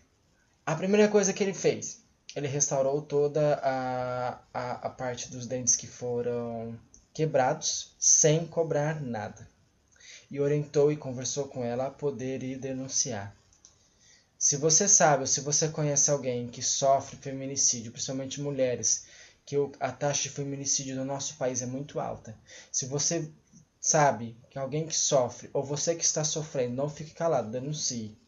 A 0.64 0.76
primeira 0.76 1.08
coisa 1.08 1.32
que 1.32 1.42
ele 1.42 1.52
fez, 1.52 2.00
ele 2.36 2.46
restaurou 2.46 3.02
toda 3.02 3.56
a, 3.56 4.38
a, 4.54 4.70
a 4.86 4.88
parte 4.88 5.28
dos 5.28 5.48
dentes 5.48 5.74
que 5.74 5.88
foram 5.88 6.78
quebrados 7.12 7.96
sem 7.98 8.46
cobrar 8.46 9.02
nada. 9.02 9.48
E 10.30 10.38
orientou 10.38 10.92
e 10.92 10.96
conversou 10.96 11.48
com 11.48 11.64
ela 11.64 11.88
a 11.88 11.90
poder 11.90 12.44
ir 12.44 12.58
denunciar. 12.58 13.36
Se 14.42 14.56
você 14.56 14.88
sabe 14.88 15.20
ou 15.20 15.26
se 15.28 15.40
você 15.40 15.68
conhece 15.68 16.10
alguém 16.10 16.48
que 16.48 16.60
sofre 16.60 17.16
feminicídio, 17.16 17.92
principalmente 17.92 18.40
mulheres, 18.40 19.04
que 19.46 19.54
a 19.78 19.92
taxa 19.92 20.24
de 20.24 20.30
feminicídio 20.30 20.96
no 20.96 21.04
nosso 21.04 21.36
país 21.36 21.62
é 21.62 21.66
muito 21.66 22.00
alta. 22.00 22.36
Se 22.72 22.86
você 22.86 23.30
sabe 23.80 24.36
que 24.50 24.58
alguém 24.58 24.84
que 24.84 24.96
sofre 24.96 25.48
ou 25.52 25.62
você 25.62 25.94
que 25.94 26.04
está 26.04 26.24
sofrendo, 26.24 26.74
não 26.74 26.88
fique 26.88 27.12
calado, 27.12 27.52
denuncie. 27.52 28.18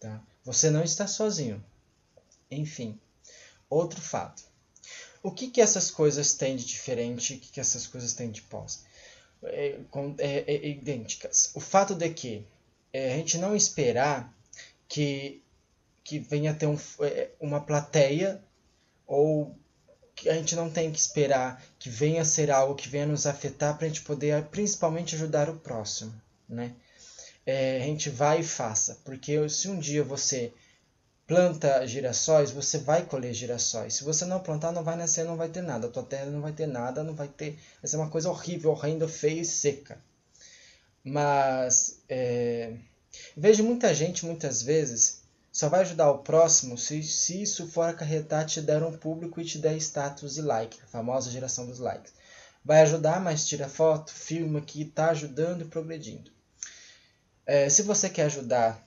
Tá? 0.00 0.22
Você 0.46 0.70
não 0.70 0.82
está 0.82 1.06
sozinho. 1.06 1.62
Enfim, 2.50 2.98
outro 3.68 4.00
fato. 4.00 4.42
O 5.22 5.30
que, 5.30 5.50
que 5.50 5.60
essas 5.60 5.90
coisas 5.90 6.32
têm 6.32 6.56
de 6.56 6.64
diferente? 6.64 7.34
O 7.34 7.38
que, 7.38 7.52
que 7.52 7.60
essas 7.60 7.86
coisas 7.86 8.14
têm 8.14 8.30
de 8.30 8.40
pós? 8.40 8.86
É, 9.42 9.78
é, 10.16 10.54
é, 10.54 10.68
idênticas. 10.68 11.50
O 11.54 11.60
fato 11.60 11.94
de 11.94 12.08
que 12.08 12.46
é, 12.94 13.12
a 13.12 13.16
gente 13.18 13.36
não 13.36 13.54
esperar 13.54 14.34
que 14.88 15.42
que 16.04 16.18
venha 16.18 16.54
ter 16.54 16.66
um, 16.66 16.78
uma 17.40 17.60
plateia 17.60 18.42
ou 19.06 19.56
que 20.14 20.28
a 20.28 20.34
gente 20.34 20.54
não 20.54 20.70
tem 20.70 20.90
que 20.90 20.98
esperar 20.98 21.62
que 21.78 21.88
venha 21.88 22.24
ser 22.24 22.50
algo 22.50 22.74
que 22.74 22.88
venha 22.88 23.06
nos 23.06 23.26
afetar 23.26 23.76
para 23.76 23.86
a 23.86 23.88
gente 23.88 24.02
poder 24.02 24.44
principalmente 24.46 25.14
ajudar 25.14 25.48
o 25.48 25.58
próximo, 25.58 26.12
né? 26.48 26.74
É, 27.46 27.80
a 27.80 27.84
gente 27.84 28.10
vai 28.10 28.40
e 28.40 28.44
faça, 28.44 28.98
porque 29.04 29.48
se 29.48 29.68
um 29.68 29.78
dia 29.78 30.04
você 30.04 30.52
planta 31.26 31.86
girassóis, 31.86 32.50
você 32.50 32.78
vai 32.78 33.04
colher 33.04 33.32
girassóis. 33.32 33.94
Se 33.94 34.04
você 34.04 34.24
não 34.24 34.40
plantar, 34.40 34.72
não 34.72 34.82
vai 34.82 34.96
nascer, 34.96 35.24
não 35.24 35.36
vai 35.36 35.48
ter 35.48 35.62
nada. 35.62 35.86
A 35.86 35.90
tua 35.90 36.02
terra 36.02 36.26
não 36.26 36.40
vai 36.40 36.52
ter 36.52 36.66
nada, 36.66 37.04
não 37.04 37.14
vai 37.14 37.28
ter. 37.28 37.56
Vai 37.80 37.88
ser 37.88 37.96
uma 37.96 38.10
coisa 38.10 38.28
horrível, 38.28 38.72
horrenda, 38.72 39.08
feia 39.08 39.40
e 39.40 39.44
seca. 39.44 39.98
Mas 41.04 42.02
é, 42.08 42.74
vejo 43.36 43.62
muita 43.62 43.94
gente 43.94 44.26
muitas 44.26 44.60
vezes 44.60 45.19
só 45.52 45.68
vai 45.68 45.80
ajudar 45.80 46.10
o 46.10 46.18
próximo 46.18 46.78
se, 46.78 47.02
se 47.02 47.42
isso 47.42 47.66
for 47.66 47.88
acarretar 47.88 48.46
te 48.46 48.60
der 48.60 48.82
um 48.82 48.96
público 48.96 49.40
e 49.40 49.44
te 49.44 49.58
der 49.58 49.76
status 49.76 50.36
e 50.36 50.42
like, 50.42 50.78
a 50.82 50.86
famosa 50.86 51.30
geração 51.30 51.66
dos 51.66 51.78
likes. 51.78 52.12
Vai 52.64 52.82
ajudar, 52.82 53.20
mas 53.20 53.46
tira 53.46 53.68
foto, 53.68 54.12
filma 54.12 54.60
que 54.60 54.82
está 54.82 55.10
ajudando 55.10 55.62
e 55.62 55.68
progredindo. 55.68 56.30
É, 57.46 57.68
se 57.68 57.82
você 57.82 58.08
quer 58.08 58.26
ajudar 58.26 58.86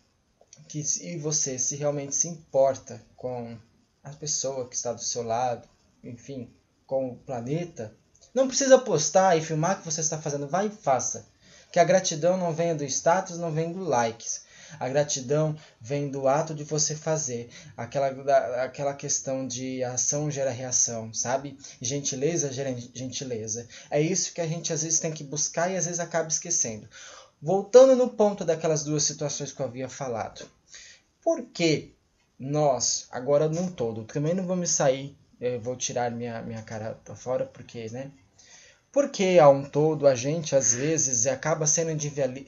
que, 0.69 0.81
e 1.01 1.17
você 1.17 1.57
se 1.57 1.75
realmente 1.75 2.15
se 2.15 2.27
importa 2.27 3.01
com 3.15 3.57
a 4.03 4.11
pessoa 4.11 4.67
que 4.67 4.75
está 4.75 4.93
do 4.93 5.01
seu 5.01 5.23
lado, 5.23 5.67
enfim, 6.03 6.53
com 6.85 7.09
o 7.09 7.15
planeta, 7.15 7.95
Não 8.33 8.47
precisa 8.47 8.79
postar 8.79 9.37
e 9.37 9.41
filmar 9.41 9.75
o 9.75 9.79
que 9.79 9.85
você 9.85 10.01
está 10.01 10.17
fazendo, 10.17 10.47
vai 10.47 10.67
e 10.67 10.71
faça. 10.71 11.27
Que 11.71 11.79
a 11.79 11.83
gratidão 11.83 12.37
não 12.37 12.53
venha 12.53 12.73
do 12.73 12.83
status, 12.83 13.37
não 13.37 13.51
vem 13.51 13.71
do 13.71 13.83
likes. 13.83 14.43
A 14.79 14.89
gratidão 14.89 15.55
vem 15.79 16.09
do 16.09 16.27
ato 16.27 16.53
de 16.53 16.63
você 16.63 16.95
fazer. 16.95 17.49
Aquela, 17.75 18.07
aquela 18.63 18.93
questão 18.93 19.47
de 19.47 19.83
ação 19.83 20.29
gera 20.29 20.51
reação, 20.51 21.13
sabe? 21.13 21.57
Gentileza 21.81 22.51
gera 22.51 22.75
gentileza. 22.93 23.67
É 23.89 24.01
isso 24.01 24.33
que 24.33 24.41
a 24.41 24.47
gente 24.47 24.71
às 24.73 24.83
vezes 24.83 24.99
tem 24.99 25.11
que 25.11 25.23
buscar 25.23 25.69
e 25.71 25.75
às 25.75 25.85
vezes 25.85 25.99
acaba 25.99 26.27
esquecendo. 26.27 26.87
Voltando 27.41 27.95
no 27.95 28.09
ponto 28.09 28.45
daquelas 28.45 28.83
duas 28.83 29.03
situações 29.03 29.51
que 29.51 29.59
eu 29.59 29.65
havia 29.65 29.89
falado. 29.89 30.47
Por 31.21 31.43
que 31.47 31.93
nós, 32.39 33.07
agora 33.11 33.47
num 33.47 33.71
todo, 33.71 34.03
também 34.03 34.33
não 34.33 34.55
me 34.55 34.67
sair, 34.67 35.15
eu 35.39 35.59
vou 35.59 35.75
tirar 35.75 36.11
minha, 36.11 36.41
minha 36.41 36.61
cara 36.61 36.99
para 37.03 37.15
fora, 37.15 37.45
porque, 37.45 37.89
né? 37.89 38.11
Porque 38.93 39.39
ao 39.41 39.55
um 39.55 39.63
todo 39.63 40.05
a 40.07 40.13
gente 40.13 40.55
às 40.55 40.73
vezes 40.73 41.25
acaba 41.25 41.65
sendo 41.65 41.91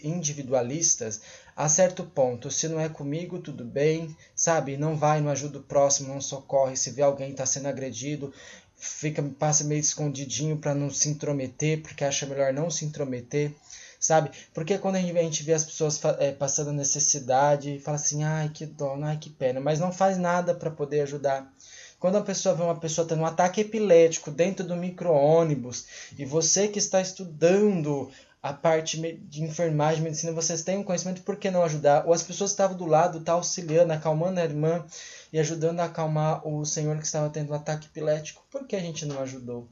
individualistas 0.03 1.20
a 1.55 1.69
certo 1.69 2.03
ponto. 2.03 2.51
Se 2.51 2.67
não 2.67 2.79
é 2.79 2.89
comigo, 2.89 3.39
tudo 3.39 3.63
bem, 3.63 4.15
sabe? 4.35 4.75
Não 4.75 4.97
vai, 4.97 5.21
não 5.21 5.29
ajuda 5.29 5.59
o 5.59 5.63
próximo, 5.63 6.13
não 6.13 6.19
socorre. 6.19 6.75
Se 6.75 6.91
vê 6.91 7.01
alguém 7.01 7.31
está 7.31 7.45
sendo 7.45 7.67
agredido, 7.67 8.33
fica 8.75 9.24
passa 9.39 9.63
meio 9.63 9.79
escondidinho 9.79 10.57
para 10.57 10.75
não 10.75 10.89
se 10.89 11.09
intrometer, 11.09 11.81
porque 11.81 12.03
acha 12.03 12.25
melhor 12.25 12.51
não 12.51 12.69
se 12.69 12.83
intrometer, 12.83 13.53
sabe? 14.00 14.31
Porque 14.53 14.77
quando 14.77 14.97
a 14.97 15.01
gente, 15.01 15.43
vê 15.43 15.53
as 15.53 15.63
pessoas 15.63 16.00
é, 16.19 16.31
passando 16.31 16.74
necessidade, 16.74 17.79
fala 17.79 17.95
assim, 17.95 18.24
ai 18.24 18.50
que 18.50 18.65
dó, 18.65 18.97
ai 19.01 19.17
que 19.17 19.29
pena, 19.29 19.62
mas 19.62 19.79
não 19.79 19.93
faz 19.93 20.17
nada 20.17 20.53
para 20.53 20.69
poder 20.69 21.01
ajudar. 21.01 21.50
Quando 21.97 22.17
a 22.17 22.21
pessoa 22.21 22.53
vê 22.53 22.62
uma 22.62 22.79
pessoa 22.79 23.07
tendo 23.07 23.21
um 23.21 23.25
ataque 23.25 23.62
epilético 23.62 24.29
dentro 24.29 24.65
do 24.65 24.75
micro-ônibus 24.75 25.85
e 26.17 26.25
você 26.25 26.67
que 26.67 26.77
está 26.77 27.00
estudando 27.00 28.12
a 28.45 28.53
parte 28.53 29.01
de 29.27 29.43
enfermagem, 29.43 30.03
medicina, 30.03 30.31
vocês 30.31 30.61
têm 30.61 30.77
um 30.77 30.83
conhecimento, 30.83 31.23
por 31.23 31.35
que 31.35 31.49
não 31.49 31.63
ajudar? 31.63 32.05
Ou 32.05 32.13
as 32.13 32.21
pessoas 32.21 32.51
estavam 32.51 32.77
do 32.77 32.85
lado, 32.85 33.21
tá 33.21 33.31
auxiliando, 33.31 33.91
acalmando 33.91 34.39
a 34.39 34.43
irmã 34.43 34.85
e 35.33 35.39
ajudando 35.39 35.79
a 35.79 35.85
acalmar 35.85 36.47
o 36.47 36.63
senhor 36.63 36.95
que 36.99 37.07
estava 37.07 37.27
tendo 37.31 37.51
um 37.51 37.55
ataque 37.55 37.87
epilético, 37.87 38.45
por 38.51 38.67
que 38.67 38.75
a 38.75 38.79
gente 38.79 39.03
não 39.03 39.19
ajudou? 39.19 39.67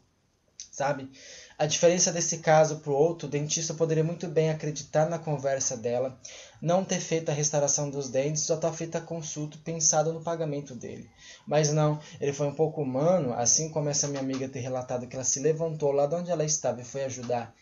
Sabe? 0.72 1.08
A 1.56 1.68
diferença 1.68 2.12
desse 2.12 2.40
caso 2.40 2.78
para 2.78 2.92
o 2.92 2.96
outro, 2.96 3.28
o 3.28 3.30
dentista 3.30 3.76
poderia 3.76 4.04
muito 4.04 4.28
bem 4.28 4.50
acreditar 4.50 5.08
na 5.08 5.20
conversa 5.20 5.78
dela, 5.78 6.18
não 6.60 6.84
ter 6.84 7.00
feito 7.00 7.30
a 7.30 7.34
restauração 7.34 7.92
dos 7.92 8.10
dentes, 8.10 8.42
só 8.42 8.58
ter 8.58 8.74
feito 8.74 8.98
a 8.98 9.02
consulta 9.02 9.56
pensado 9.64 10.12
no 10.12 10.24
pagamento 10.24 10.74
dele. 10.74 11.08
Mas 11.46 11.72
não, 11.72 12.00
ele 12.20 12.34
foi 12.34 12.48
um 12.48 12.56
pouco 12.56 12.82
humano, 12.82 13.36
assim 13.36 13.70
como 13.70 13.88
essa 13.88 14.08
minha 14.08 14.22
amiga 14.22 14.50
ter 14.50 14.62
relatado 14.62 15.06
que 15.06 15.16
ela 15.16 15.24
se 15.24 15.40
levantou 15.40 15.92
lá 15.92 16.08
de 16.08 16.16
onde 16.16 16.32
ela 16.32 16.44
estava 16.44 16.82
e 16.82 16.84
foi 16.84 17.04
ajudar. 17.04 17.54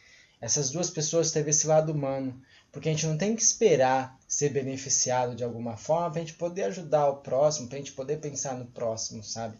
Essas 0.42 0.72
duas 0.72 0.90
pessoas 0.90 1.32
teve 1.32 1.52
esse 1.52 1.68
lado 1.68 1.92
humano, 1.92 2.42
porque 2.72 2.90
a 2.90 2.92
gente 2.92 3.06
não 3.06 3.16
tem 3.16 3.36
que 3.36 3.44
esperar 3.44 4.18
ser 4.28 4.50
beneficiado 4.50 5.36
de 5.36 5.44
alguma 5.44 5.78
forma 5.78 6.10
para 6.10 6.22
a 6.22 6.26
gente 6.26 6.34
poder 6.34 6.64
ajudar 6.64 7.08
o 7.10 7.18
próximo, 7.18 7.68
para 7.68 7.78
a 7.78 7.80
gente 7.80 7.92
poder 7.92 8.18
pensar 8.20 8.56
no 8.56 8.66
próximo, 8.66 9.24
sabe? 9.24 9.58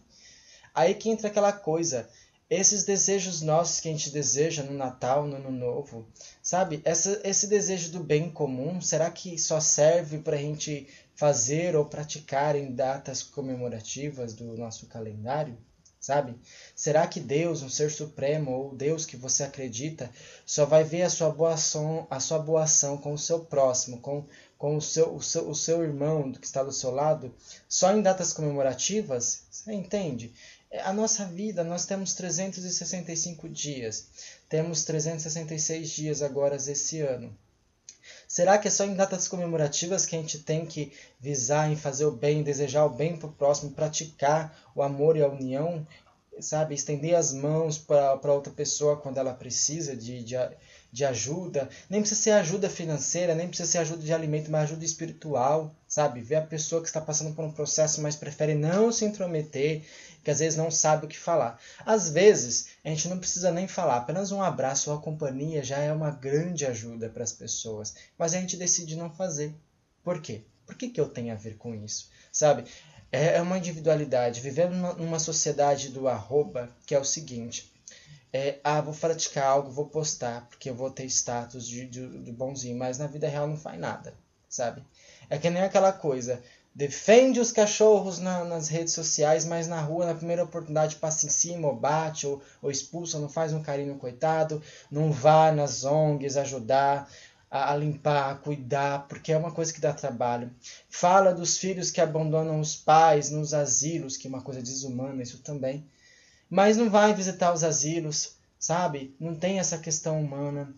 Aí 0.74 0.94
que 0.94 1.08
entra 1.08 1.28
aquela 1.28 1.52
coisa, 1.52 2.08
esses 2.50 2.84
desejos 2.84 3.42
nossos 3.42 3.78
que 3.78 3.88
a 3.88 3.92
gente 3.92 4.10
deseja 4.10 4.62
no 4.62 4.74
Natal, 4.74 5.26
no 5.26 5.36
Ano 5.36 5.52
Novo, 5.52 6.06
sabe? 6.42 6.82
Essa, 6.84 7.20
esse 7.22 7.46
desejo 7.46 7.92
do 7.92 8.00
bem 8.00 8.28
comum, 8.28 8.80
será 8.80 9.10
que 9.10 9.38
só 9.38 9.60
serve 9.60 10.18
para 10.18 10.36
a 10.36 10.40
gente 10.40 10.88
fazer 11.14 11.76
ou 11.76 11.84
praticar 11.84 12.56
em 12.56 12.74
datas 12.74 13.22
comemorativas 13.22 14.34
do 14.34 14.56
nosso 14.56 14.86
calendário? 14.86 15.56
Sabe? 16.02 16.34
Será 16.74 17.06
que 17.06 17.20
Deus, 17.20 17.62
um 17.62 17.68
ser 17.68 17.88
supremo, 17.88 18.50
ou 18.50 18.74
Deus 18.74 19.06
que 19.06 19.16
você 19.16 19.44
acredita, 19.44 20.10
só 20.44 20.66
vai 20.66 20.82
ver 20.82 21.02
a 21.02 21.10
sua 21.10 21.30
boa 21.30 21.54
ação, 21.54 22.08
a 22.10 22.18
sua 22.18 22.40
boa 22.40 22.64
ação 22.64 22.98
com 22.98 23.14
o 23.14 23.18
seu 23.18 23.44
próximo, 23.44 24.00
com, 24.00 24.26
com 24.58 24.76
o, 24.76 24.82
seu, 24.82 25.14
o, 25.14 25.22
seu, 25.22 25.48
o 25.48 25.54
seu 25.54 25.80
irmão 25.80 26.32
que 26.32 26.44
está 26.44 26.64
do 26.64 26.72
seu 26.72 26.90
lado, 26.90 27.32
só 27.68 27.94
em 27.94 28.02
datas 28.02 28.32
comemorativas? 28.32 29.44
Você 29.48 29.72
entende? 29.72 30.34
a 30.80 30.92
nossa 30.92 31.26
vida, 31.26 31.62
nós 31.62 31.84
temos 31.84 32.14
365 32.14 33.48
dias. 33.48 34.06
Temos 34.48 34.84
366 34.84 35.90
dias 35.90 36.22
agora 36.22 36.56
esse 36.56 37.00
ano. 37.00 37.36
Será 38.32 38.56
que 38.56 38.66
é 38.66 38.70
só 38.70 38.86
em 38.86 38.94
datas 38.94 39.28
comemorativas 39.28 40.06
que 40.06 40.16
a 40.16 40.18
gente 40.18 40.38
tem 40.38 40.64
que 40.64 40.90
visar 41.20 41.70
em 41.70 41.76
fazer 41.76 42.06
o 42.06 42.10
bem, 42.10 42.42
desejar 42.42 42.86
o 42.86 42.88
bem 42.88 43.14
para 43.14 43.28
o 43.28 43.32
próximo, 43.32 43.72
praticar 43.72 44.58
o 44.74 44.82
amor 44.82 45.18
e 45.18 45.22
a 45.22 45.28
união? 45.28 45.86
Sabe, 46.40 46.74
estender 46.74 47.14
as 47.14 47.32
mãos 47.32 47.78
para 47.78 48.32
outra 48.32 48.52
pessoa 48.52 48.96
quando 48.96 49.18
ela 49.18 49.34
precisa 49.34 49.94
de, 49.94 50.24
de, 50.24 50.34
de 50.90 51.04
ajuda. 51.04 51.68
Nem 51.88 52.00
precisa 52.00 52.20
ser 52.20 52.30
ajuda 52.32 52.70
financeira, 52.70 53.34
nem 53.34 53.48
precisa 53.48 53.70
ser 53.70 53.78
ajuda 53.78 54.02
de 54.02 54.12
alimento, 54.12 54.50
mas 54.50 54.64
ajuda 54.64 54.84
espiritual, 54.84 55.74
sabe? 55.86 56.20
Ver 56.20 56.36
a 56.36 56.46
pessoa 56.46 56.80
que 56.80 56.88
está 56.88 57.00
passando 57.00 57.34
por 57.34 57.44
um 57.44 57.52
processo, 57.52 58.00
mas 58.00 58.16
prefere 58.16 58.54
não 58.54 58.90
se 58.90 59.04
intrometer, 59.04 59.84
que 60.24 60.30
às 60.30 60.38
vezes 60.38 60.56
não 60.56 60.70
sabe 60.70 61.06
o 61.06 61.08
que 61.08 61.18
falar. 61.18 61.60
Às 61.84 62.08
vezes, 62.08 62.68
a 62.84 62.88
gente 62.88 63.08
não 63.08 63.18
precisa 63.18 63.50
nem 63.50 63.68
falar, 63.68 63.98
apenas 63.98 64.32
um 64.32 64.42
abraço 64.42 64.90
ou 64.90 64.96
a 64.96 65.02
companhia 65.02 65.62
já 65.62 65.78
é 65.78 65.92
uma 65.92 66.10
grande 66.10 66.64
ajuda 66.66 67.08
para 67.08 67.24
as 67.24 67.32
pessoas, 67.32 67.94
mas 68.18 68.34
a 68.34 68.40
gente 68.40 68.56
decide 68.56 68.96
não 68.96 69.10
fazer. 69.10 69.54
Por 70.02 70.20
quê? 70.20 70.42
Por 70.66 70.76
que, 70.76 70.88
que 70.88 71.00
eu 71.00 71.08
tenho 71.08 71.32
a 71.32 71.36
ver 71.36 71.56
com 71.56 71.74
isso? 71.74 72.10
Sabe? 72.32 72.64
É, 73.12 73.36
é 73.36 73.42
uma 73.42 73.58
individualidade. 73.58 74.40
Vivendo 74.40 74.74
numa 74.96 75.18
sociedade 75.18 75.90
do 75.90 76.08
arroba, 76.08 76.74
que 76.86 76.94
é 76.94 76.98
o 76.98 77.04
seguinte: 77.04 77.70
é, 78.32 78.58
ah, 78.64 78.80
vou 78.80 78.94
praticar 78.94 79.44
algo, 79.44 79.70
vou 79.70 79.86
postar, 79.86 80.46
porque 80.48 80.70
eu 80.70 80.74
vou 80.74 80.90
ter 80.90 81.04
status 81.04 81.68
de, 81.68 81.86
de, 81.86 82.22
de 82.22 82.32
bonzinho, 82.32 82.78
mas 82.78 82.98
na 82.98 83.06
vida 83.06 83.28
real 83.28 83.46
não 83.46 83.58
faz 83.58 83.78
nada, 83.78 84.14
sabe? 84.48 84.82
É 85.28 85.36
que 85.36 85.50
nem 85.50 85.62
aquela 85.62 85.92
coisa, 85.92 86.42
defende 86.74 87.38
os 87.38 87.52
cachorros 87.52 88.18
na, 88.18 88.44
nas 88.44 88.68
redes 88.68 88.94
sociais, 88.94 89.44
mas 89.44 89.68
na 89.68 89.80
rua, 89.80 90.06
na 90.06 90.14
primeira 90.14 90.44
oportunidade, 90.44 90.96
passa 90.96 91.26
em 91.26 91.28
cima, 91.28 91.68
ou 91.68 91.76
bate, 91.76 92.26
ou, 92.26 92.40
ou 92.62 92.70
expulsa, 92.70 93.18
não 93.18 93.28
faz 93.28 93.52
um 93.52 93.62
carinho 93.62 93.96
coitado, 93.96 94.62
não 94.90 95.12
vá 95.12 95.52
nas 95.52 95.84
ONGs 95.84 96.38
ajudar 96.38 97.10
a 97.54 97.76
limpar, 97.76 98.30
a 98.30 98.34
cuidar, 98.34 99.06
porque 99.08 99.32
é 99.32 99.36
uma 99.36 99.52
coisa 99.52 99.72
que 99.72 99.80
dá 99.80 99.92
trabalho. 99.92 100.50
Fala 100.88 101.34
dos 101.34 101.58
filhos 101.58 101.90
que 101.90 102.00
abandonam 102.00 102.58
os 102.60 102.74
pais 102.74 103.30
nos 103.30 103.52
asilos, 103.52 104.16
que 104.16 104.26
é 104.26 104.30
uma 104.30 104.42
coisa 104.42 104.62
desumana, 104.62 105.22
isso 105.22 105.38
também 105.38 105.86
mas 106.52 106.76
não 106.76 106.90
vai 106.90 107.14
visitar 107.14 107.54
os 107.54 107.64
asilos, 107.64 108.34
sabe? 108.58 109.16
Não 109.18 109.34
tem 109.34 109.58
essa 109.58 109.78
questão 109.78 110.20
humana. 110.20 110.76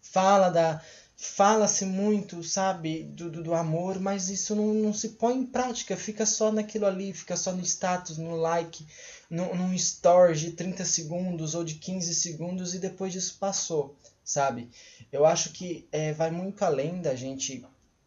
Fala 0.00 0.48
da 0.48 0.80
fala-se 1.16 1.84
muito, 1.84 2.42
sabe, 2.44 3.02
do, 3.02 3.28
do, 3.28 3.42
do, 3.42 3.54
amor, 3.54 3.98
mas 3.98 4.28
isso 4.28 4.54
não, 4.54 4.72
não 4.72 4.94
se 4.94 5.10
põe 5.10 5.38
em 5.38 5.46
prática, 5.46 5.96
fica 5.96 6.24
só 6.24 6.52
naquilo 6.52 6.86
ali, 6.86 7.12
fica 7.12 7.36
só 7.36 7.50
no 7.50 7.62
status, 7.62 8.16
no 8.16 8.36
like, 8.36 8.86
no, 9.28 9.52
num 9.56 9.74
story 9.74 10.36
de 10.36 10.52
30 10.52 10.84
segundos 10.84 11.56
ou 11.56 11.64
de 11.64 11.74
15 11.74 12.14
segundos 12.14 12.72
e 12.72 12.78
depois 12.78 13.12
disso 13.12 13.36
passou, 13.40 13.96
sabe? 14.24 14.70
Eu 15.10 15.26
acho 15.26 15.50
que 15.50 15.88
é, 15.92 16.12
vai 16.12 16.30
muito 16.30 16.62
além 16.62 17.00
da 17.00 17.14
gente 17.14 17.64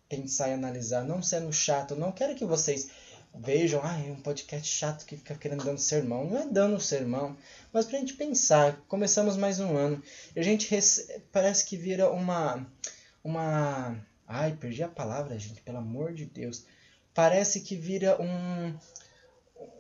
pensar 0.08 0.50
e 0.50 0.54
analisar, 0.54 1.04
não 1.04 1.22
sendo 1.22 1.52
chato, 1.52 1.96
não 1.96 2.12
quero 2.12 2.36
que 2.36 2.46
vocês 2.46 2.90
vejam, 3.38 3.82
ah, 3.84 4.00
é 4.00 4.12
um 4.12 4.22
podcast 4.22 4.68
chato 4.68 5.06
que 5.06 5.18
fica 5.18 5.36
querendo 5.36 5.64
dando 5.64 5.80
sermão. 5.80 6.26
Não 6.26 6.38
é 6.38 6.46
dando 6.46 6.80
sermão, 6.80 7.36
mas 7.74 7.86
pra 7.86 8.00
gente 8.00 8.14
pensar. 8.14 8.78
Começamos 8.88 9.36
mais 9.36 9.60
um 9.60 9.76
ano 9.76 10.02
e 10.36 10.40
a 10.40 10.44
gente 10.44 10.70
rece... 10.70 11.22
parece 11.32 11.66
que 11.66 11.78
vira 11.78 12.10
uma. 12.12 12.66
Uma. 13.24 13.98
Ai, 14.28 14.56
perdi 14.56 14.84
a 14.84 14.88
palavra, 14.88 15.38
gente, 15.38 15.62
pelo 15.62 15.80
amor 15.80 16.14
de 16.14 16.26
Deus. 16.26 16.66
Parece 17.14 17.62
que 17.62 17.76
vira 17.76 18.22
um. 18.22 18.78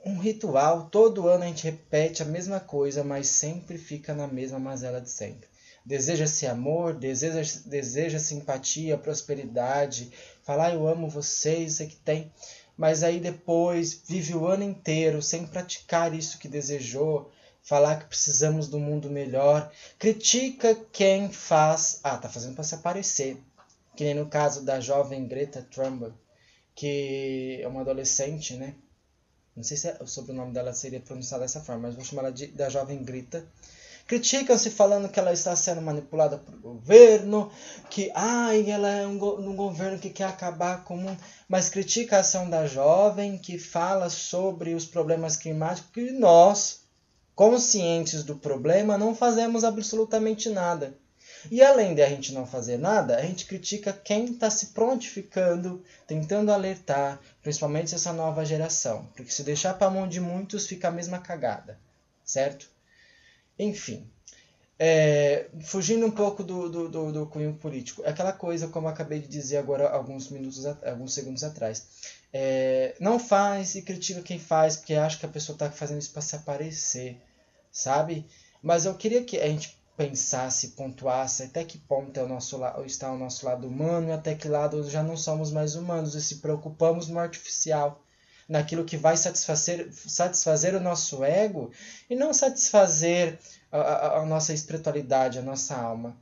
Um 0.06 0.20
ritual, 0.20 0.88
todo 0.90 1.28
ano 1.28 1.44
a 1.44 1.48
gente 1.48 1.64
repete 1.64 2.22
a 2.22 2.26
mesma 2.26 2.60
coisa, 2.60 3.04
mas 3.04 3.28
sempre 3.28 3.78
fica 3.78 4.14
na 4.14 4.28
mesma 4.28 4.58
mazela 4.58 5.02
de 5.02 5.10
sempre. 5.10 5.50
Deseja-se 5.86 6.48
amor, 6.48 6.96
deseja, 6.96 7.60
deseja 7.66 8.18
simpatia, 8.18 8.98
prosperidade, 8.98 10.12
falar 10.44 10.74
eu 10.74 10.88
amo 10.88 11.08
vocês, 11.08 11.74
você 11.74 11.86
que 11.86 11.96
tem. 11.98 12.32
Mas 12.76 13.04
aí 13.04 13.20
depois 13.20 14.02
vive 14.08 14.36
o 14.36 14.48
ano 14.48 14.64
inteiro 14.64 15.22
sem 15.22 15.46
praticar 15.46 16.14
isso 16.14 16.40
que 16.40 16.48
desejou, 16.48 17.32
falar 17.62 18.00
que 18.00 18.06
precisamos 18.06 18.68
do 18.68 18.80
mundo 18.80 19.10
melhor, 19.10 19.72
critica 19.98 20.76
quem 20.92 21.32
faz, 21.32 22.00
ah, 22.04 22.18
tá 22.18 22.30
fazendo 22.30 22.56
para 22.56 22.64
se 22.64 22.76
aparecer, 22.76 23.38
que 23.96 24.04
nem 24.04 24.14
no 24.14 24.28
caso 24.28 24.64
da 24.64 24.80
jovem 24.80 25.28
Greta 25.28 25.66
Thunberg, 25.72 26.16
que 26.76 27.60
é 27.62 27.68
uma 27.68 27.82
adolescente, 27.82 28.56
né? 28.56 28.76
Não 29.56 29.64
sei 29.64 29.78
se 29.78 29.88
é, 29.88 29.98
o 30.02 30.08
sobrenome 30.08 30.52
dela 30.52 30.74
seria 30.74 31.00
pronunciado 31.00 31.44
dessa 31.44 31.62
forma, 31.62 31.84
mas 31.84 31.96
vou 31.96 32.04
chamar 32.04 32.24
ela 32.24 32.32
de, 32.32 32.48
da 32.48 32.70
jovem 32.70 33.04
Greta, 33.04 33.48
Criticam-se 34.08 34.70
falando 34.70 35.10
que 35.10 35.20
ela 35.20 35.34
está 35.34 35.56
sendo 35.56 35.82
manipulada 35.82 36.38
por 36.38 36.56
governo, 36.58 37.52
que 37.90 38.12
ai, 38.14 38.70
ela 38.70 38.88
é 38.88 39.08
um, 39.08 39.18
go 39.18 39.40
um 39.40 39.56
governo 39.56 39.98
que 39.98 40.12
quer 40.12 40.26
acabar 40.26 40.84
com 40.84 40.94
o 40.94 40.98
mundo, 40.98 41.18
mas 41.50 41.70
critica 41.70 42.18
a 42.18 42.20
ação 42.20 42.48
da 42.48 42.68
jovem 42.68 43.36
que 43.36 43.58
fala 43.58 44.08
sobre 44.12 44.76
os 44.76 44.86
problemas 44.86 45.36
climáticos 45.36 45.90
que 45.92 46.12
nós, 46.12 46.82
conscientes 47.34 48.24
do 48.24 48.36
problema, 48.36 48.96
não 48.96 49.16
fazemos 49.16 49.64
absolutamente 49.64 50.50
nada. 50.50 50.96
E 51.50 51.64
além 51.64 51.96
de 51.96 52.04
a 52.04 52.10
gente 52.10 52.32
não 52.32 52.46
fazer 52.46 52.78
nada, 52.78 53.18
a 53.18 53.22
gente 53.24 53.46
critica 53.46 53.92
quem 53.92 54.26
está 54.26 54.52
se 54.52 54.68
prontificando, 54.68 55.84
tentando 56.06 56.52
alertar, 56.52 57.20
principalmente 57.42 57.96
essa 57.96 58.14
nova 58.14 58.46
geração. 58.46 59.08
Porque 59.16 59.32
se 59.32 59.42
deixar 59.44 59.74
para 59.74 59.88
a 59.88 59.92
mão 59.92 60.08
de 60.08 60.20
muitos, 60.20 60.68
fica 60.68 60.90
a 60.90 60.92
mesma 60.92 61.18
cagada, 61.18 61.80
certo? 62.24 62.75
Enfim, 63.58 64.08
é, 64.78 65.48
fugindo 65.62 66.06
um 66.06 66.12
pouco 66.12 66.44
do, 66.44 66.70
do, 66.70 66.90
do, 66.90 67.12
do, 67.12 67.26
cunho 67.28 67.54
político, 67.54 68.04
aquela 68.06 68.34
coisa, 68.34 68.68
como 68.68 68.88
acabei 68.88 69.20
de 69.20 69.28
dizer 69.28 69.58
agora 69.58 69.90
alguns 69.90 70.30
minutos, 70.30 70.66
alguns 70.66 71.14
segundos 71.14 71.44
atrás. 71.44 71.88
É, 72.34 72.96
não 73.00 73.18
faz 73.18 73.76
e 73.76 73.82
critica 73.82 74.22
quem 74.22 74.38
faz, 74.38 74.76
porque 74.76 74.94
acha 74.94 75.18
que 75.18 75.26
a 75.26 75.30
pessoa 75.30 75.56
está 75.56 75.72
fazendo 75.72 76.00
isso 76.00 76.12
para 76.12 76.22
se 76.22 76.36
aparecer, 76.36 77.18
sabe? 77.72 78.26
Mas 78.62 78.86
eu 78.86 78.96
queria 78.96 79.24
que 79.24 79.40
a 79.40 79.48
gente 79.48 79.78
pensasse, 79.96 80.70
pontuasse 80.70 81.44
até 81.44 81.64
que 81.64 81.78
ponto 81.78 82.20
é 82.20 82.24
o 82.24 82.28
nosso 82.28 82.60
está 82.86 83.12
o 83.12 83.18
nosso 83.18 83.46
lado 83.46 83.66
humano 83.66 84.10
e 84.10 84.12
até 84.12 84.36
que 84.36 84.50
lado 84.50 84.90
já 84.90 85.02
não 85.02 85.16
somos 85.16 85.52
mais 85.52 85.76
humanos 85.76 86.16
e 86.16 86.22
se 86.22 86.38
preocupamos 86.38 87.08
no 87.08 87.18
artificial, 87.18 88.05
naquilo 88.48 88.86
que 88.86 88.98
vai 88.98 89.18
satisfazer, 89.18 89.92
satisfazer 89.92 90.76
o 90.76 90.80
nosso 90.80 91.24
ego 91.24 91.72
e 92.10 92.16
não 92.16 92.34
satisfazer 92.34 93.40
a, 93.72 93.80
a, 93.80 94.20
a 94.20 94.26
nossa 94.26 94.54
espiritualidade, 94.54 95.40
a 95.40 95.42
nossa 95.42 95.76
alma, 95.76 96.16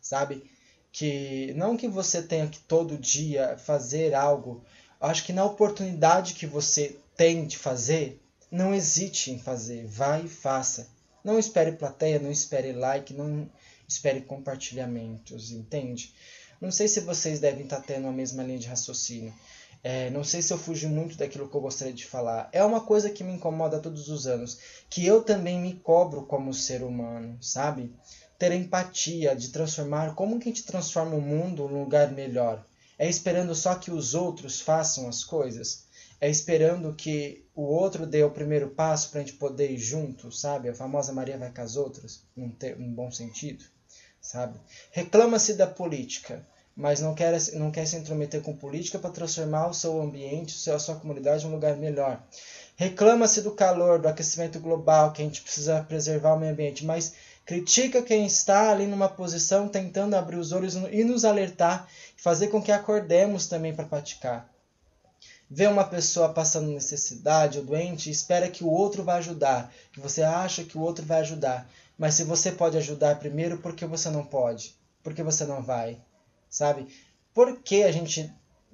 sabe? 0.00 0.48
Que 0.92 1.52
não 1.54 1.76
que 1.76 1.88
você 1.88 2.22
tenha 2.22 2.48
que 2.48 2.60
todo 2.60 2.98
dia 2.98 3.56
fazer 3.58 4.14
algo, 4.14 4.64
acho 5.00 5.24
que 5.24 5.32
na 5.32 5.44
oportunidade 5.44 6.34
que 6.34 6.46
você 6.46 6.96
tem 7.16 7.46
de 7.46 7.58
fazer, 7.58 8.20
não 8.50 8.74
hesite 8.74 9.30
em 9.30 9.38
fazer, 9.38 9.86
vai 9.86 10.24
e 10.24 10.28
faça 10.28 10.88
não 11.22 11.38
espere 11.38 11.72
plateia, 11.72 12.18
não 12.18 12.30
espere 12.30 12.72
like, 12.72 13.12
não 13.12 13.48
espere 13.86 14.22
compartilhamentos, 14.22 15.50
entende? 15.50 16.14
Não 16.60 16.70
sei 16.70 16.88
se 16.88 17.00
vocês 17.00 17.40
devem 17.40 17.64
estar 17.64 17.80
tendo 17.80 18.06
a 18.06 18.12
mesma 18.12 18.42
linha 18.42 18.58
de 18.58 18.66
raciocínio. 18.66 19.32
É, 19.82 20.10
não 20.10 20.22
sei 20.22 20.42
se 20.42 20.52
eu 20.52 20.58
fugi 20.58 20.86
muito 20.86 21.16
daquilo 21.16 21.48
que 21.48 21.54
eu 21.54 21.60
gostaria 21.60 21.92
de 21.92 22.06
falar. 22.06 22.48
É 22.52 22.62
uma 22.62 22.80
coisa 22.82 23.10
que 23.10 23.24
me 23.24 23.32
incomoda 23.32 23.80
todos 23.80 24.08
os 24.08 24.26
anos, 24.26 24.58
que 24.88 25.06
eu 25.06 25.22
também 25.22 25.58
me 25.58 25.74
cobro 25.74 26.26
como 26.26 26.52
ser 26.52 26.82
humano, 26.82 27.38
sabe? 27.40 27.94
Ter 28.38 28.52
empatia, 28.52 29.34
de 29.34 29.48
transformar. 29.48 30.14
Como 30.14 30.38
que 30.38 30.48
a 30.48 30.52
gente 30.52 30.64
transforma 30.64 31.14
o 31.16 31.20
mundo 31.20 31.68
num 31.68 31.80
lugar 31.80 32.12
melhor? 32.12 32.64
É 32.98 33.08
esperando 33.08 33.54
só 33.54 33.74
que 33.74 33.90
os 33.90 34.14
outros 34.14 34.60
façam 34.60 35.08
as 35.08 35.24
coisas? 35.24 35.88
é 36.20 36.28
esperando 36.28 36.94
que 36.94 37.46
o 37.54 37.62
outro 37.62 38.06
dê 38.06 38.22
o 38.22 38.30
primeiro 38.30 38.68
passo 38.68 39.10
para 39.10 39.20
a 39.20 39.24
gente 39.24 39.38
poder 39.38 39.70
ir 39.70 39.78
junto, 39.78 40.30
sabe? 40.30 40.68
A 40.68 40.74
famosa 40.74 41.12
Maria 41.12 41.38
vai 41.38 41.50
com 41.50 41.62
as 41.62 41.76
outras, 41.76 42.22
num, 42.36 42.54
num 42.76 42.92
bom 42.92 43.10
sentido, 43.10 43.64
sabe? 44.20 44.60
Reclama-se 44.92 45.54
da 45.54 45.66
política, 45.66 46.46
mas 46.80 47.00
não 47.00 47.14
quer, 47.14 47.38
não 47.52 47.70
quer 47.70 47.86
se 47.86 47.96
intrometer 47.96 48.40
com 48.40 48.56
política 48.56 48.98
para 48.98 49.10
transformar 49.10 49.68
o 49.68 49.74
seu 49.74 50.00
ambiente, 50.00 50.70
a 50.70 50.78
sua 50.78 50.96
comunidade 50.96 51.44
em 51.44 51.48
um 51.48 51.52
lugar 51.52 51.76
melhor. 51.76 52.22
Reclama-se 52.76 53.42
do 53.42 53.52
calor, 53.52 53.98
do 53.98 54.08
aquecimento 54.08 54.58
global, 54.58 55.12
que 55.12 55.20
a 55.20 55.24
gente 55.24 55.42
precisa 55.42 55.82
preservar 55.82 56.34
o 56.34 56.38
meio 56.40 56.52
ambiente, 56.52 56.84
mas 56.84 57.12
critica 57.44 58.02
quem 58.02 58.24
está 58.24 58.70
ali 58.70 58.86
numa 58.86 59.08
posição 59.08 59.68
tentando 59.68 60.16
abrir 60.16 60.36
os 60.36 60.52
olhos 60.52 60.74
e 60.74 61.04
nos 61.04 61.24
alertar, 61.24 61.86
fazer 62.16 62.48
com 62.48 62.62
que 62.62 62.72
acordemos 62.72 63.46
também 63.46 63.74
para 63.74 63.84
praticar 63.84 64.50
vê 65.50 65.66
uma 65.66 65.84
pessoa 65.84 66.28
passando 66.28 66.70
necessidade 66.70 67.58
ou 67.58 67.64
doente 67.64 68.08
e 68.08 68.12
espera 68.12 68.48
que 68.48 68.62
o 68.62 68.70
outro 68.70 69.02
vai 69.02 69.18
ajudar, 69.18 69.72
que 69.90 69.98
você 69.98 70.22
acha 70.22 70.62
que 70.62 70.78
o 70.78 70.80
outro 70.80 71.04
vai 71.04 71.20
ajudar. 71.20 71.68
Mas 71.98 72.14
se 72.14 72.22
você 72.22 72.52
pode 72.52 72.78
ajudar 72.78 73.18
primeiro, 73.18 73.58
por 73.58 73.74
que 73.74 73.84
você 73.84 74.08
não 74.08 74.24
pode? 74.24 74.76
Por 75.02 75.12
que 75.12 75.22
você 75.22 75.44
não 75.44 75.60
vai? 75.60 76.00
Sabe? 76.50 76.88
Por 77.32 77.62
que 77.62 77.84
a 77.84 77.92
gente 77.92 78.30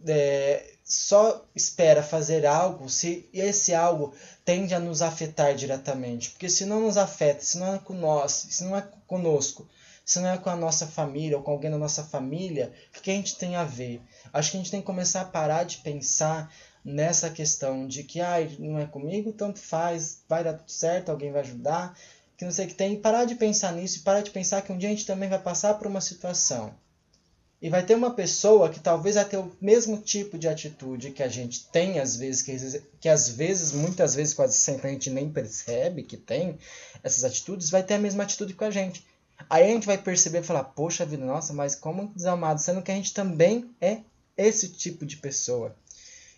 é, 0.07 0.75
só 0.83 1.45
espera 1.55 2.03
fazer 2.03 2.47
algo 2.47 2.89
se 2.89 3.29
esse 3.33 3.75
algo 3.75 4.15
tende 4.45 4.75
a 4.75 4.81
nos 4.81 5.03
afetar 5.03 5.55
diretamente? 5.55 6.31
Porque 6.31 6.49
se 6.49 6.65
não 6.65 6.81
nos 6.81 6.97
afeta, 6.97 7.43
se 7.43 7.59
não 7.59 7.75
é 7.75 7.79
com 7.79 7.93
nós, 7.93 8.33
se 8.33 8.65
não 8.65 8.77
é 8.77 8.89
conosco, 9.07 9.69
se 10.05 10.21
não 10.21 10.31
é 10.31 10.39
com 10.39 10.49
a 10.49 10.57
nossa 10.57 10.87
família 10.87 11.37
ou 11.37 11.43
com 11.43 11.51
alguém 11.51 11.71
da 11.71 11.77
nossa 11.77 12.03
família, 12.03 12.73
o 12.97 13.01
que 13.03 13.11
a 13.11 13.15
gente 13.15 13.37
tem 13.37 13.57
a 13.57 13.65
ver? 13.65 14.01
Acho 14.33 14.53
que 14.53 14.57
a 14.57 14.61
gente 14.61 14.71
tem 14.71 14.81
que 14.81 14.87
começar 14.87 15.21
a 15.21 15.27
parar 15.27 15.65
de 15.65 15.79
pensar 15.79 16.51
nessa 16.85 17.29
questão 17.29 17.87
de 17.89 18.05
que 18.05 18.21
ah, 18.21 18.37
não 18.61 18.79
é 18.79 18.87
comigo, 18.87 19.33
tanto 19.33 19.59
faz, 19.59 20.23
vai 20.29 20.45
dar 20.45 20.55
tudo 20.55 20.71
certo, 20.71 21.11
alguém 21.11 21.33
vai 21.33 21.41
ajudar, 21.41 21.99
que 22.37 22.45
não 22.45 22.53
sei 22.53 22.67
o 22.67 22.69
que 22.69 22.75
tem, 22.75 22.95
e 22.95 22.99
parar 22.99 23.25
de 23.25 23.35
pensar 23.35 23.73
nisso 23.73 23.99
e 23.99 24.03
parar 24.03 24.21
de 24.21 24.31
pensar 24.31 24.63
que 24.63 24.73
um 24.73 24.79
dia 24.79 24.89
a 24.89 24.93
gente 24.93 25.05
também 25.05 25.29
vai 25.29 25.41
passar 25.41 25.75
por 25.75 25.89
uma 25.89 26.01
situação. 26.01 26.73
E 27.61 27.71
vai 27.71 27.85
ter 27.85 27.95
uma 27.95 28.11
pessoa 28.11 28.69
que 28.69 28.79
talvez 28.79 29.15
vai 29.15 29.25
ter 29.25 29.39
o 29.39 29.51
mesmo 29.61 29.99
tipo 29.99 30.39
de 30.39 30.47
atitude 30.47 31.11
que 31.11 31.23
a 31.23 31.29
gente 31.29 31.67
tem 31.69 31.99
às 31.99 32.17
vezes, 32.17 32.43
que, 32.43 32.83
que 33.01 33.09
às 33.09 33.31
vezes, 33.31 33.73
muitas 33.73 34.15
vezes, 34.15 34.35
quase 34.35 34.59
sempre 34.59 34.89
a 34.89 34.91
gente 34.91 35.09
nem 35.09 35.31
percebe 35.31 36.03
que 36.03 36.17
tem 36.17 36.59
essas 37.03 37.25
atitudes, 37.25 37.71
vai 37.71 37.83
ter 37.83 37.95
a 37.95 37.99
mesma 37.99 38.25
atitude 38.25 38.53
com 38.53 38.65
a 38.65 38.71
gente. 38.71 39.05
Aí 39.49 39.65
a 39.65 39.69
gente 39.69 39.87
vai 39.87 39.97
perceber 39.97 40.41
e 40.41 40.43
falar, 40.43 40.65
poxa 40.65 41.07
vida, 41.07 41.25
nossa, 41.25 41.53
mas 41.53 41.75
como 41.75 42.13
desamado, 42.15 42.61
sendo 42.61 42.83
que 42.83 42.91
a 42.91 42.95
gente 42.95 43.15
também 43.15 43.71
é 43.81 44.01
esse 44.37 44.69
tipo 44.69 45.07
de 45.07 45.17
pessoa. 45.17 45.75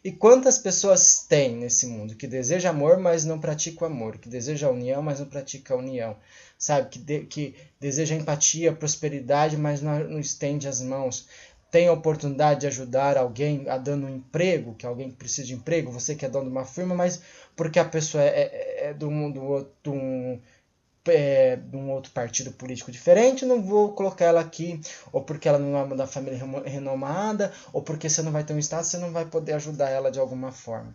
E 0.04 0.12
quantas 0.12 0.58
pessoas 0.58 1.26
tem 1.28 1.56
nesse 1.56 1.86
mundo 1.86 2.14
que 2.14 2.26
deseja 2.26 2.70
amor, 2.70 2.98
mas 2.98 3.24
não 3.24 3.38
pratica 3.38 3.84
o 3.84 3.86
amor, 3.86 4.16
que 4.18 4.28
deseja 4.28 4.70
união, 4.70 5.02
mas 5.02 5.18
não 5.18 5.26
pratica 5.26 5.74
a 5.74 5.76
união, 5.76 6.16
sabe? 6.56 6.88
Que, 6.88 6.98
de, 6.98 7.20
que 7.26 7.54
deseja 7.80 8.14
empatia, 8.14 8.72
prosperidade, 8.72 9.56
mas 9.56 9.82
não, 9.82 9.98
não 10.04 10.20
estende 10.20 10.68
as 10.68 10.80
mãos. 10.80 11.26
Tem 11.70 11.88
a 11.88 11.92
oportunidade 11.92 12.60
de 12.60 12.66
ajudar 12.68 13.18
alguém 13.18 13.68
a 13.68 13.76
dando 13.76 14.06
um 14.06 14.16
emprego, 14.16 14.74
que 14.74 14.86
alguém 14.86 15.10
precisa 15.10 15.48
de 15.48 15.54
emprego, 15.54 15.90
você 15.90 16.14
que 16.14 16.24
é 16.24 16.28
dono 16.28 16.46
de 16.46 16.52
uma 16.52 16.64
firma, 16.64 16.94
mas 16.94 17.20
porque 17.56 17.78
a 17.78 17.84
pessoa 17.84 18.22
é, 18.22 18.28
é, 18.28 18.86
é 18.90 18.94
do 18.94 19.10
mundo, 19.10 19.68
do, 19.82 19.92
um, 19.92 20.40
é, 21.10 21.56
de 21.56 21.76
um 21.76 21.90
outro 21.90 22.12
partido 22.12 22.52
político 22.52 22.90
diferente, 22.92 23.44
não 23.44 23.62
vou 23.62 23.92
colocar 23.92 24.26
ela 24.26 24.40
aqui, 24.40 24.80
ou 25.12 25.22
porque 25.22 25.48
ela 25.48 25.58
não 25.58 25.78
é 25.78 25.96
da 25.96 26.06
família 26.06 26.38
renomada, 26.64 27.52
ou 27.72 27.82
porque 27.82 28.08
você 28.08 28.22
não 28.22 28.32
vai 28.32 28.44
ter 28.44 28.54
um 28.54 28.58
status, 28.58 28.90
você 28.90 28.98
não 28.98 29.12
vai 29.12 29.24
poder 29.24 29.52
ajudar 29.54 29.90
ela 29.90 30.10
de 30.10 30.18
alguma 30.18 30.52
forma. 30.52 30.94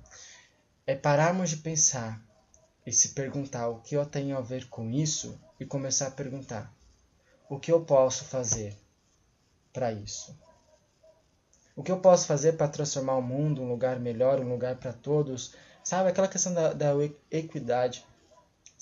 É 0.86 0.96
pararmos 0.96 1.50
de 1.50 1.58
pensar 1.58 2.22
e 2.86 2.92
se 2.92 3.10
perguntar 3.10 3.70
o 3.70 3.80
que 3.80 3.96
eu 3.96 4.06
tenho 4.06 4.38
a 4.38 4.42
ver 4.42 4.68
com 4.68 4.90
isso 4.90 5.40
e 5.60 5.66
começar 5.66 6.08
a 6.08 6.12
perguntar 6.12 6.74
o 7.50 7.60
que 7.60 7.72
eu 7.72 7.82
posso 7.82 8.26
fazer 8.26 8.76
para 9.72 9.92
isso. 9.92 10.38
O 11.76 11.82
que 11.82 11.92
eu 11.92 12.00
posso 12.00 12.28
fazer 12.28 12.54
para 12.54 12.68
transformar 12.68 13.16
o 13.16 13.22
mundo 13.22 13.62
um 13.62 13.70
lugar 13.70 14.00
melhor, 14.00 14.40
um 14.40 14.50
lugar 14.50 14.76
para 14.76 14.94
todos? 14.94 15.56
Sabe, 15.84 16.10
aquela 16.10 16.28
questão 16.28 16.54
da, 16.54 16.74
da 16.74 16.92
equidade 17.32 18.06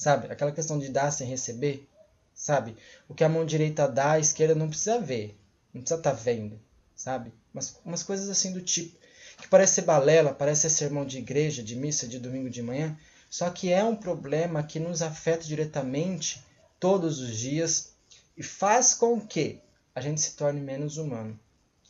sabe? 0.02 0.32
Aquela 0.32 0.52
questão 0.52 0.80
de 0.80 0.90
dar 0.90 1.12
sem 1.12 1.28
receber, 1.28 1.88
sabe? 2.34 2.76
O 3.08 3.14
que 3.14 3.24
a 3.24 3.30
mão 3.30 3.46
direita 3.46 3.88
dá, 3.88 4.14
a 4.14 4.20
esquerda 4.20 4.56
não 4.56 4.68
precisa 4.68 5.00
ver, 5.00 5.40
não 5.72 5.80
precisa 5.80 6.00
estar 6.00 6.10
tá 6.10 6.16
vendo, 6.16 6.60
sabe? 6.96 7.32
Mas 7.54 7.80
umas 7.86 8.02
coisas 8.02 8.28
assim 8.28 8.52
do 8.52 8.62
tipo 8.62 9.00
que 9.38 9.48
parece 9.48 9.76
ser 9.76 9.84
balela, 9.84 10.34
parece 10.34 10.62
ser 10.62 10.72
sermão 10.72 11.06
de 11.06 11.20
igreja, 11.20 11.62
de 11.62 11.76
missa, 11.76 12.08
de 12.08 12.18
domingo 12.18 12.50
de 12.50 12.64
manhã, 12.64 12.98
só 13.30 13.52
que 13.52 13.72
é 13.72 13.84
um 13.84 13.96
problema 13.96 14.64
que 14.64 14.80
nos 14.80 15.04
afeta 15.04 15.46
diretamente 15.46 16.44
todos 16.80 17.20
os 17.20 17.38
dias 17.38 17.94
e 18.36 18.42
faz 18.42 18.96
com 18.96 19.22
que 19.22 19.62
a 19.94 20.02
gente 20.02 20.20
se 20.20 20.36
torne 20.36 20.60
menos 20.60 20.98
humano 20.98 21.40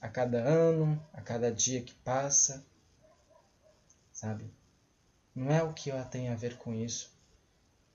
a 0.01 0.09
cada 0.09 0.37
ano, 0.37 1.01
a 1.13 1.21
cada 1.21 1.49
dia 1.49 1.81
que 1.81 1.93
passa, 1.93 2.61
sabe? 4.11 4.51
Não 5.33 5.49
é 5.49 5.63
o 5.63 5.71
que 5.71 5.89
eu 5.89 6.05
tenho 6.05 6.33
a 6.33 6.35
ver 6.35 6.57
com 6.57 6.73
isso, 6.73 7.10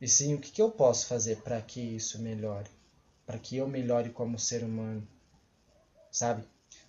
e 0.00 0.06
sim, 0.06 0.34
o 0.34 0.38
que 0.38 0.60
eu 0.60 0.70
posso 0.70 1.06
fazer 1.06 1.36
para 1.36 1.60
que 1.60 1.80
isso 1.80 2.20
melhore? 2.20 2.68
Para 3.24 3.38
que 3.38 3.56
eu 3.56 3.66
melhore 3.66 4.10
como 4.10 4.38
ser 4.38 4.62
humano? 4.62 5.06
Sabe? 6.10 6.44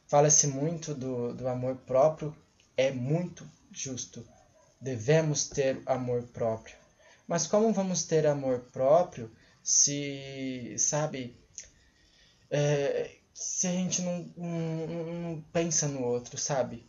Fala-se 0.08 0.48
muito 0.48 0.94
do, 0.94 1.34
do 1.34 1.48
amor 1.48 1.78
próprio, 1.78 2.36
é 2.76 2.92
muito 2.92 3.50
justo. 3.72 4.26
Devemos 4.80 5.48
ter 5.48 5.82
amor 5.86 6.24
próprio. 6.24 6.76
Mas 7.28 7.48
como 7.48 7.74
vamos 7.74 8.04
ter 8.04 8.26
amor 8.26 8.60
próprio 8.72 9.32
se, 9.64 10.76
sabe, 10.78 11.38
é, 12.50 13.18
se 13.34 13.68
a 13.68 13.72
gente 13.72 14.02
não, 14.02 14.32
não, 14.38 14.88
não 15.14 15.42
pensa 15.52 15.88
no 15.88 16.04
outro, 16.04 16.38
sabe? 16.38 16.88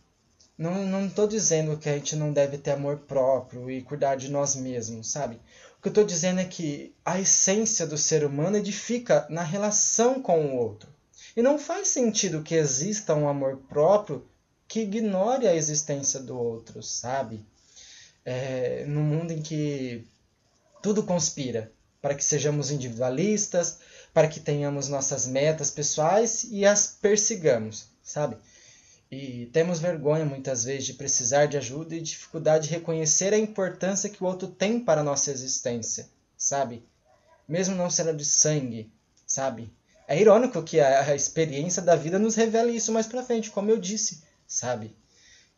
Não 0.57 1.07
estou 1.07 1.25
dizendo 1.25 1.77
que 1.77 1.87
a 1.87 1.95
gente 1.97 2.17
não 2.17 2.33
deve 2.33 2.57
ter 2.57 2.71
amor 2.71 2.99
próprio 2.99 3.71
e 3.71 3.81
cuidar 3.81 4.15
de 4.15 4.29
nós 4.29 4.55
mesmos, 4.55 5.09
sabe? 5.09 5.39
O 5.79 5.81
que 5.81 5.87
eu 5.87 5.91
estou 5.91 6.03
dizendo 6.03 6.41
é 6.41 6.45
que 6.45 6.93
a 7.05 7.21
essência 7.21 7.87
do 7.87 7.97
ser 7.97 8.25
humano 8.25 8.57
edifica 8.57 9.25
na 9.29 9.43
relação 9.43 10.21
com 10.21 10.47
o 10.47 10.57
outro. 10.57 10.89
E 11.37 11.41
não 11.41 11.57
faz 11.57 11.87
sentido 11.87 12.43
que 12.43 12.53
exista 12.53 13.15
um 13.15 13.29
amor 13.29 13.61
próprio 13.69 14.27
que 14.67 14.81
ignore 14.81 15.47
a 15.47 15.55
existência 15.55 16.19
do 16.19 16.37
outro, 16.37 16.83
sabe? 16.83 17.45
É, 18.25 18.83
no 18.87 18.99
mundo 18.99 19.31
em 19.31 19.41
que 19.41 20.05
tudo 20.81 21.01
conspira 21.01 21.71
para 22.01 22.13
que 22.13 22.25
sejamos 22.25 22.71
individualistas, 22.71 23.77
para 24.13 24.27
que 24.27 24.41
tenhamos 24.41 24.89
nossas 24.89 25.25
metas 25.25 25.71
pessoais 25.71 26.45
e 26.51 26.65
as 26.65 26.87
persigamos, 26.87 27.85
sabe? 28.03 28.35
E 29.11 29.47
temos 29.47 29.79
vergonha 29.79 30.23
muitas 30.23 30.63
vezes 30.63 30.85
de 30.85 30.93
precisar 30.93 31.47
de 31.47 31.57
ajuda 31.57 31.95
e 31.95 32.01
dificuldade 32.01 32.67
de 32.67 32.73
reconhecer 32.73 33.33
a 33.33 33.37
importância 33.37 34.09
que 34.09 34.23
o 34.23 34.27
outro 34.27 34.47
tem 34.47 34.79
para 34.79 35.01
a 35.01 35.03
nossa 35.03 35.31
existência, 35.31 36.07
sabe? 36.37 36.83
Mesmo 37.47 37.75
não 37.75 37.89
sendo 37.89 38.15
de 38.15 38.23
sangue, 38.23 38.91
sabe? 39.25 39.73
É 40.07 40.19
irônico 40.19 40.61
que 40.61 40.79
a, 40.79 41.15
experiência 41.15 41.81
da 41.81 41.95
vida 41.95 42.19
nos 42.19 42.35
revele 42.35 42.71
isso 42.71 42.91
mais 42.91 43.07
pra 43.07 43.23
frente, 43.23 43.49
como 43.49 43.71
eu 43.71 43.77
disse, 43.77 44.23
sabe? 44.47 44.95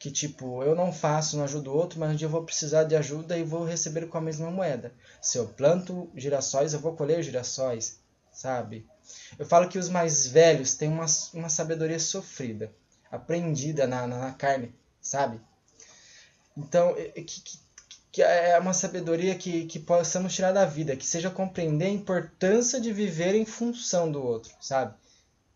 que 0.02 0.10
tipo, 0.10 0.64
eu 0.64 0.74
não 0.74 0.92
faço, 0.92 1.38
não 1.38 1.44
ajudo 1.44 1.70
o 1.70 1.76
outro, 1.76 2.00
mas 2.00 2.10
um 2.10 2.16
dia 2.16 2.26
eu 2.26 2.32
vou 2.32 2.44
precisar 2.44 2.86
de 2.86 2.96
ajuda 2.96 3.38
e 3.38 3.44
vou 3.44 3.64
receber 3.64 4.08
com 4.08 4.18
a 4.18 4.22
mesma 4.22 4.50
moeda. 4.50 4.92
Se 5.22 5.38
eu 5.38 5.48
planto 5.48 6.10
girassóis, 6.16 6.74
eu 6.74 6.80
vou 6.80 6.96
colher 6.96 7.22
girassóis, 7.22 8.00
sabe? 8.34 8.84
Eu 9.38 9.46
falo 9.46 9.70
que 9.70 9.78
os 9.78 9.90
mais 9.90 10.26
velhos 10.26 10.74
têm 10.74 10.90
uma, 10.90 11.06
uma 11.36 11.50
sabedoria 11.50 12.00
sofrida, 12.00 12.74
aprendida 13.12 13.86
na, 13.86 14.08
na, 14.08 14.18
na 14.20 14.32
carne, 14.34 14.74
sabe? 15.02 15.40
Então, 16.58 16.94
que, 16.96 17.24
que, 17.24 17.60
que 18.12 18.24
é 18.24 18.58
uma 18.60 18.74
sabedoria 18.74 19.36
que, 19.36 19.66
que 19.66 19.80
possamos 19.80 20.34
tirar 20.34 20.52
da 20.52 20.66
vida, 20.66 20.96
que 20.96 21.06
seja 21.06 21.30
compreender 21.30 21.86
a 21.86 21.90
importância 21.90 22.80
de 22.80 22.92
viver 22.92 23.36
em 23.36 23.46
função 23.46 24.12
do 24.12 24.24
outro, 24.24 24.54
sabe? 24.62 24.94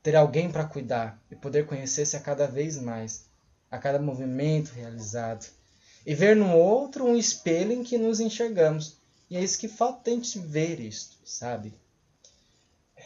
Ter 0.03 0.15
alguém 0.15 0.51
para 0.51 0.65
cuidar 0.65 1.19
e 1.31 1.35
poder 1.35 1.65
conhecer-se 1.65 2.15
a 2.15 2.19
cada 2.19 2.45
vez 2.47 2.77
mais 2.77 3.25
a 3.69 3.77
cada 3.77 3.99
movimento 3.99 4.69
realizado, 4.69 5.47
e 6.05 6.13
ver 6.13 6.35
no 6.35 6.55
outro 6.55 7.05
um 7.05 7.15
espelho 7.15 7.73
em 7.73 7.83
que 7.83 7.97
nos 7.97 8.19
enxergamos. 8.19 8.97
E 9.29 9.35
é 9.35 9.43
isso 9.43 9.59
que 9.59 9.67
falta 9.67 10.09
a 10.09 10.13
gente 10.13 10.37
ver 10.39 10.79
isto, 10.79 11.17
sabe? 11.25 11.73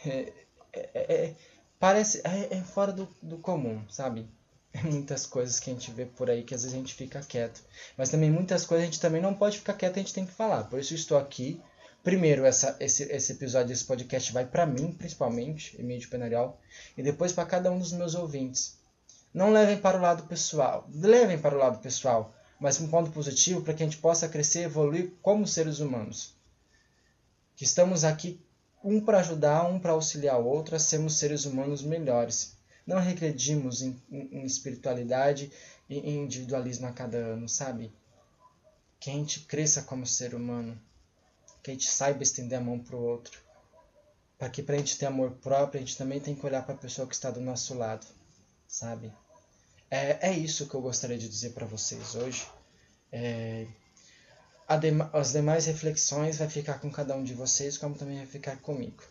É, 0.04 0.32
é, 0.72 0.90
é, 0.94 1.36
parece 1.78 2.20
é, 2.24 2.56
é, 2.58 2.62
fora 2.62 2.92
do, 2.92 3.08
do 3.22 3.38
comum, 3.38 3.82
sabe? 3.88 4.28
É 4.72 4.82
muitas 4.82 5.26
coisas 5.26 5.58
que 5.58 5.68
a 5.68 5.72
gente 5.72 5.90
vê 5.90 6.06
por 6.06 6.30
aí 6.30 6.44
que 6.44 6.54
às 6.54 6.62
vezes 6.62 6.74
a 6.74 6.78
gente 6.78 6.94
fica 6.94 7.20
quieto. 7.20 7.60
Mas 7.96 8.08
também 8.08 8.30
muitas 8.30 8.64
coisas 8.64 8.84
a 8.84 8.86
gente 8.86 9.00
também 9.00 9.20
não 9.20 9.34
pode 9.34 9.58
ficar 9.58 9.74
quieto, 9.74 9.96
a 9.96 9.98
gente 9.98 10.14
tem 10.14 10.24
que 10.24 10.32
falar. 10.32 10.64
Por 10.64 10.78
isso 10.78 10.94
estou 10.94 11.18
aqui. 11.18 11.60
Primeiro, 12.02 12.46
essa, 12.46 12.76
esse, 12.80 13.02
esse 13.12 13.32
episódio 13.32 13.68
desse 13.68 13.84
podcast 13.84 14.32
vai 14.32 14.46
para 14.46 14.64
mim, 14.64 14.92
principalmente, 14.92 15.78
Emílio 15.78 16.08
Penarial, 16.08 16.58
e 16.96 17.02
depois 17.02 17.32
para 17.32 17.44
cada 17.44 17.70
um 17.70 17.78
dos 17.78 17.92
meus 17.92 18.14
ouvintes. 18.14 18.78
Não 19.34 19.52
levem 19.52 19.76
para 19.76 19.98
o 19.98 20.00
lado 20.00 20.22
pessoal. 20.22 20.88
Levem 20.92 21.38
para 21.38 21.54
o 21.54 21.58
lado 21.58 21.78
pessoal, 21.80 22.34
mas 22.58 22.80
um 22.80 22.88
ponto 22.88 23.10
positivo 23.10 23.62
para 23.62 23.74
que 23.74 23.82
a 23.82 23.86
gente 23.86 23.98
possa 23.98 24.28
crescer 24.28 24.60
e 24.60 24.64
evoluir 24.64 25.12
como 25.20 25.46
seres 25.46 25.80
humanos. 25.80 26.34
Que 27.54 27.64
estamos 27.64 28.02
aqui 28.02 28.40
um 28.82 29.00
para 29.00 29.18
ajudar, 29.18 29.66
um 29.66 29.78
para 29.78 29.92
auxiliar 29.92 30.40
o 30.40 30.46
outro 30.46 30.74
a 30.74 30.78
sermos 30.78 31.18
seres 31.18 31.44
humanos 31.44 31.82
melhores. 31.82 32.56
Não 32.86 32.98
regredimos 32.98 33.82
em, 33.82 34.00
em, 34.10 34.44
espiritualidade 34.44 35.50
e 35.88 35.98
em 35.98 36.24
individualismo 36.24 36.86
a 36.86 36.92
cada 36.92 37.16
ano, 37.18 37.48
sabe? 37.48 37.92
Que 38.98 39.10
a 39.10 39.14
gente 39.14 39.40
cresça 39.40 39.82
como 39.82 40.06
ser 40.06 40.34
humano. 40.34 40.80
Que 41.62 41.70
a 41.70 41.74
gente 41.74 41.88
saiba 41.88 42.22
estender 42.22 42.58
a 42.58 42.62
mão 42.62 42.78
para 42.78 42.96
o 42.96 43.02
outro. 43.02 43.38
Para 44.38 44.48
que 44.48 44.62
para 44.62 44.74
a 44.74 44.78
gente 44.78 44.98
ter 44.98 45.06
amor 45.06 45.32
próprio, 45.32 45.80
a 45.80 45.84
gente 45.84 45.98
também 45.98 46.20
tem 46.20 46.34
que 46.34 46.44
olhar 46.46 46.64
para 46.64 46.74
a 46.74 46.78
pessoa 46.78 47.06
que 47.06 47.14
está 47.14 47.30
do 47.30 47.40
nosso 47.40 47.74
lado 47.74 48.06
sabe? 48.70 49.12
É, 49.90 50.30
é 50.30 50.32
isso 50.32 50.68
que 50.68 50.74
eu 50.74 50.80
gostaria 50.80 51.18
de 51.18 51.28
dizer 51.28 51.50
para 51.50 51.66
vocês 51.66 52.14
hoje. 52.14 52.46
É, 53.10 53.66
as 55.12 55.32
demais 55.32 55.66
reflexões 55.66 56.38
vai 56.38 56.48
ficar 56.48 56.78
com 56.78 56.90
cada 56.90 57.16
um 57.16 57.24
de 57.24 57.34
vocês, 57.34 57.76
como 57.76 57.96
também 57.96 58.18
vai 58.18 58.26
ficar 58.26 58.56
comigo. 58.58 59.02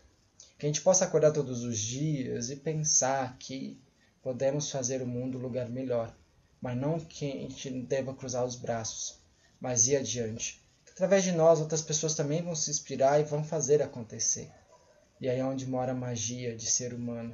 Que 0.60 0.68
a 0.68 0.70
gente 0.70 0.82
possa 0.82 1.06
acordar 1.06 1.32
todos 1.32 1.64
os 1.64 1.80
dias 1.80 2.52
e 2.52 2.56
pensar 2.56 3.36
que 3.40 3.82
podemos 4.22 4.70
fazer 4.70 5.02
o 5.02 5.08
mundo 5.08 5.40
um 5.40 5.42
lugar 5.42 5.68
melhor, 5.70 6.16
mas 6.62 6.78
não 6.78 7.00
que 7.00 7.26
a 7.26 7.42
gente 7.42 7.72
deva 7.82 8.14
cruzar 8.14 8.46
os 8.46 8.56
braços, 8.56 9.20
mas 9.60 9.88
ir 9.88 9.96
adiante. 9.96 10.64
Através 10.92 11.24
de 11.24 11.32
nós, 11.32 11.60
outras 11.60 11.82
pessoas 11.82 12.14
também 12.14 12.44
vão 12.44 12.54
se 12.56 12.70
inspirar 12.70 13.20
e 13.20 13.24
vão 13.24 13.44
fazer 13.44 13.82
acontecer. 13.82 14.52
E 15.20 15.28
aí 15.28 15.40
é 15.40 15.44
onde 15.44 15.66
mora 15.66 15.94
a 15.94 15.96
magia 15.96 16.56
de 16.56 16.70
ser 16.70 16.94
humano, 16.94 17.34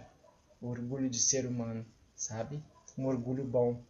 o 0.62 0.68
orgulho 0.68 1.10
de 1.10 1.20
ser 1.20 1.46
humano 1.46 1.86
sabe? 2.16 2.64
Um 2.98 3.06
orgulho 3.06 3.44
bom. 3.44 3.82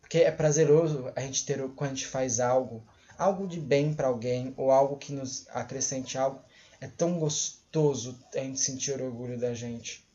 Porque 0.00 0.18
é 0.18 0.30
prazeroso 0.30 1.10
a 1.16 1.20
gente 1.20 1.44
ter, 1.44 1.58
quando 1.70 1.92
a 1.92 1.94
gente 1.94 2.06
faz 2.06 2.38
algo, 2.38 2.84
algo 3.18 3.48
de 3.48 3.60
bem 3.60 3.94
para 3.94 4.08
alguém, 4.08 4.54
ou 4.56 4.70
algo 4.70 4.96
que 4.96 5.12
nos 5.12 5.48
acrescente 5.48 6.18
algo, 6.18 6.40
é 6.80 6.86
tão 6.86 7.18
gostoso 7.18 7.65
a 8.34 8.38
gente 8.38 8.60
sentir 8.60 9.00
orgulho 9.00 9.38
da 9.38 9.52
gente. 9.52 10.06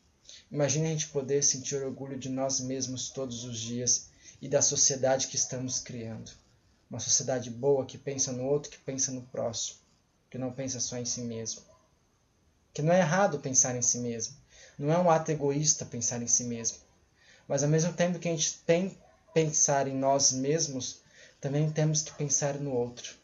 Imagine 0.50 0.86
a 0.86 0.90
gente 0.90 1.08
poder 1.08 1.42
sentir 1.42 1.76
orgulho 1.76 2.18
de 2.18 2.28
nós 2.28 2.60
mesmos 2.60 3.08
todos 3.10 3.44
os 3.44 3.58
dias 3.58 4.08
e 4.40 4.48
da 4.48 4.60
sociedade 4.60 5.28
que 5.28 5.36
estamos 5.36 5.78
criando. 5.78 6.30
Uma 6.90 7.00
sociedade 7.00 7.48
boa 7.50 7.86
que 7.86 7.96
pensa 7.96 8.32
no 8.32 8.44
outro, 8.44 8.70
que 8.70 8.78
pensa 8.78 9.12
no 9.12 9.22
próximo, 9.22 9.78
que 10.28 10.36
não 10.36 10.52
pensa 10.52 10.80
só 10.80 10.98
em 10.98 11.04
si 11.04 11.22
mesmo. 11.22 11.62
Que 12.74 12.82
não 12.82 12.92
é 12.92 12.98
errado 12.98 13.38
pensar 13.38 13.76
em 13.76 13.82
si 13.82 13.98
mesmo. 13.98 14.36
Não 14.76 14.92
é 14.92 14.98
um 14.98 15.10
ato 15.10 15.30
egoísta 15.30 15.86
pensar 15.86 16.20
em 16.20 16.26
si 16.26 16.44
mesmo. 16.44 16.78
Mas 17.46 17.62
ao 17.62 17.68
mesmo 17.68 17.92
tempo 17.92 18.18
que 18.18 18.28
a 18.28 18.32
gente 18.32 18.58
tem 18.66 18.90
que 18.90 18.98
pensar 19.32 19.86
em 19.86 19.94
nós 19.94 20.32
mesmos, 20.32 21.00
também 21.40 21.70
temos 21.70 22.02
que 22.02 22.12
pensar 22.14 22.54
no 22.54 22.72
outro. 22.72 23.21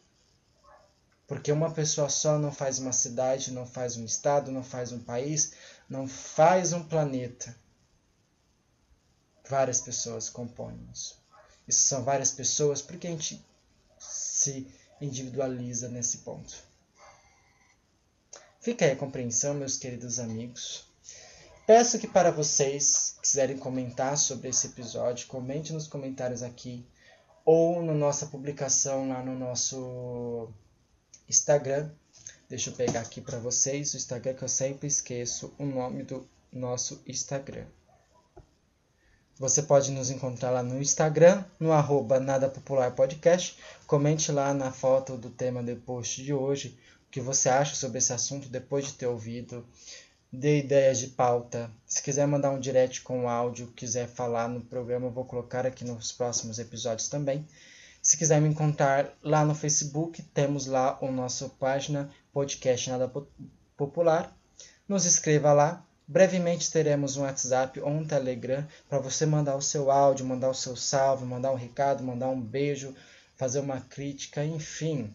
Porque 1.29 1.53
uma 1.53 1.71
pessoa 1.71 2.09
só 2.09 2.39
não 2.39 2.51
faz 2.51 2.79
uma 2.79 2.93
cidade, 2.93 3.53
não 3.53 3.67
faz 3.67 3.99
um 3.99 4.05
estado, 4.05 4.51
não 4.51 4.65
faz 4.65 4.93
um 4.93 4.99
país, 4.99 5.53
não 5.87 6.09
faz 6.09 6.73
um 6.73 6.83
planeta. 6.83 7.55
Várias 9.47 9.79
pessoas 9.79 10.31
compõem 10.31 10.89
isso. 10.91 11.23
Isso 11.69 11.83
são 11.83 12.03
várias 12.03 12.31
pessoas 12.31 12.81
porque 12.81 13.07
a 13.07 13.11
gente 13.11 13.45
se 13.99 14.67
individualiza 15.03 15.89
nesse 15.89 16.19
ponto. 16.19 16.57
Fica 18.59 18.87
aí 18.87 18.93
a 18.93 18.97
compreensão, 18.97 19.53
meus 19.53 19.77
queridos 19.77 20.19
amigos. 20.19 20.87
Peço 21.67 21.99
que 21.99 22.09
para 22.09 22.31
vocês 22.31 23.19
quiserem 23.21 23.59
comentar 23.59 24.17
sobre 24.17 24.49
esse 24.49 24.69
episódio, 24.69 25.27
comente 25.27 25.75
nos 25.75 25.87
comentários 25.87 26.43
aqui 26.43 26.87
ou 27.45 27.83
na 27.83 27.93
nossa 27.93 28.27
publicação 28.27 29.11
lá 29.11 29.23
no 29.23 29.39
nosso 29.39 30.51
Instagram. 31.29 31.91
Deixa 32.49 32.71
eu 32.71 32.75
pegar 32.75 33.01
aqui 33.01 33.21
para 33.21 33.39
vocês 33.39 33.93
o 33.93 33.97
Instagram 33.97 34.35
que 34.35 34.43
eu 34.43 34.49
sempre 34.49 34.89
esqueço 34.89 35.53
o 35.59 35.65
nome 35.65 36.03
do 36.03 36.27
nosso 36.53 37.03
Instagram. 37.07 37.67
Você 39.39 39.63
pode 39.63 39.93
nos 39.93 40.11
encontrar 40.11 40.51
lá 40.51 40.63
no 40.63 40.81
Instagram, 40.81 41.45
no 41.61 41.73
arroba 41.73 42.19
Nada 42.19 42.49
Popular 42.49 42.93
Podcast. 42.95 43.57
Comente 43.87 44.33
lá 44.33 44.53
na 44.53 44.73
foto 44.73 45.17
do 45.17 45.31
tema 45.31 45.63
do 45.63 45.77
post 45.77 46.23
de 46.23 46.33
hoje 46.33 46.79
o 47.07 47.11
que 47.11 47.21
você 47.21 47.49
acha 47.49 47.75
sobre 47.75 47.99
esse 47.99 48.13
assunto 48.13 48.49
depois 48.49 48.87
de 48.87 48.95
ter 48.95 49.07
ouvido 49.07 49.65
dê 50.33 50.59
ideias 50.59 50.99
de 50.99 51.09
pauta. 51.09 51.71
Se 51.87 52.03
quiser 52.03 52.27
mandar 52.27 52.51
um 52.51 52.61
direct 52.61 53.03
com 53.03 53.29
áudio, 53.29 53.73
quiser 53.75 54.07
falar 54.07 54.49
no 54.49 54.61
programa, 54.61 55.07
eu 55.07 55.11
vou 55.11 55.25
colocar 55.25 55.67
aqui 55.67 55.85
nos 55.85 56.13
próximos 56.13 56.59
episódios 56.59 57.09
também. 57.09 57.47
Se 58.01 58.17
quiser 58.17 58.41
me 58.41 58.49
encontrar 58.49 59.13
lá 59.23 59.45
no 59.45 59.55
Facebook, 59.55 60.23
temos 60.23 60.67
lá 60.67 60.99
o 61.01 61.11
nosso 61.11 61.51
página 61.51 62.11
Podcast 62.33 62.89
Nada 62.89 63.11
Popular. 63.77 64.35
Nos 64.89 65.05
escreva 65.05 65.53
lá. 65.53 65.85
Brevemente 66.07 66.71
teremos 66.71 67.17
um 67.17 67.23
WhatsApp 67.23 67.81
ou 67.81 67.91
um 67.91 68.07
Telegram 68.07 68.67
para 68.89 68.99
você 68.99 69.27
mandar 69.27 69.57
o 69.57 69.63
seu 69.63 69.91
áudio, 69.91 70.25
mandar 70.25 70.49
o 70.49 70.55
seu 70.55 70.75
salve, 70.75 71.27
mandar 71.27 71.53
um 71.53 71.57
recado, 71.57 72.03
mandar 72.03 72.29
um 72.29 72.41
beijo, 72.41 72.95
fazer 73.37 73.61
uma 73.61 73.81
crítica, 73.81 74.43
enfim. 74.43 75.13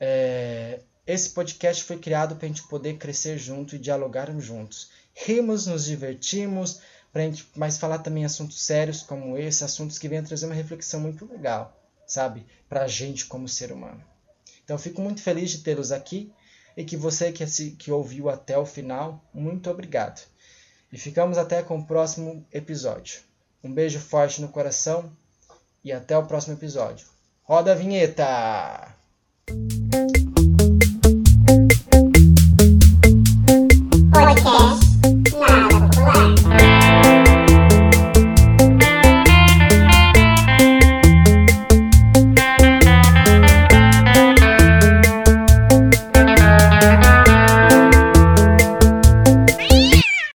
É, 0.00 0.80
esse 1.06 1.30
podcast 1.30 1.84
foi 1.84 1.98
criado 1.98 2.36
para 2.36 2.46
a 2.46 2.48
gente 2.48 2.66
poder 2.68 2.96
crescer 2.96 3.36
junto 3.36 3.76
e 3.76 3.78
dialogar 3.78 4.30
juntos. 4.40 4.90
Rimos, 5.14 5.66
nos 5.66 5.84
divertimos, 5.84 6.80
pra 7.12 7.22
gente, 7.22 7.46
mas 7.54 7.76
falar 7.76 7.98
também 7.98 8.24
assuntos 8.24 8.62
sérios 8.62 9.02
como 9.02 9.36
esse, 9.36 9.62
assuntos 9.62 9.98
que 9.98 10.08
vêm 10.08 10.22
trazer 10.22 10.46
uma 10.46 10.54
reflexão 10.54 11.00
muito 11.00 11.26
legal, 11.26 11.78
sabe? 12.06 12.46
Para 12.68 12.84
a 12.84 12.88
gente 12.88 13.26
como 13.26 13.48
ser 13.48 13.72
humano. 13.72 14.02
Então, 14.64 14.78
fico 14.78 15.00
muito 15.00 15.22
feliz 15.22 15.50
de 15.50 15.58
tê-los 15.58 15.92
aqui 15.92 16.32
e 16.76 16.84
que 16.84 16.96
você 16.96 17.30
que, 17.30 17.44
que 17.72 17.90
ouviu 17.90 18.28
até 18.28 18.58
o 18.58 18.66
final, 18.66 19.22
muito 19.32 19.70
obrigado. 19.70 20.26
E 20.92 20.98
ficamos 20.98 21.38
até 21.38 21.62
com 21.62 21.78
o 21.78 21.86
próximo 21.86 22.46
episódio. 22.52 23.20
Um 23.62 23.72
beijo 23.72 23.98
forte 23.98 24.40
no 24.40 24.48
coração 24.48 25.10
e 25.82 25.92
até 25.92 26.16
o 26.16 26.26
próximo 26.26 26.54
episódio. 26.54 27.06
Roda 27.42 27.72
a 27.72 27.74
vinheta! 27.74 28.94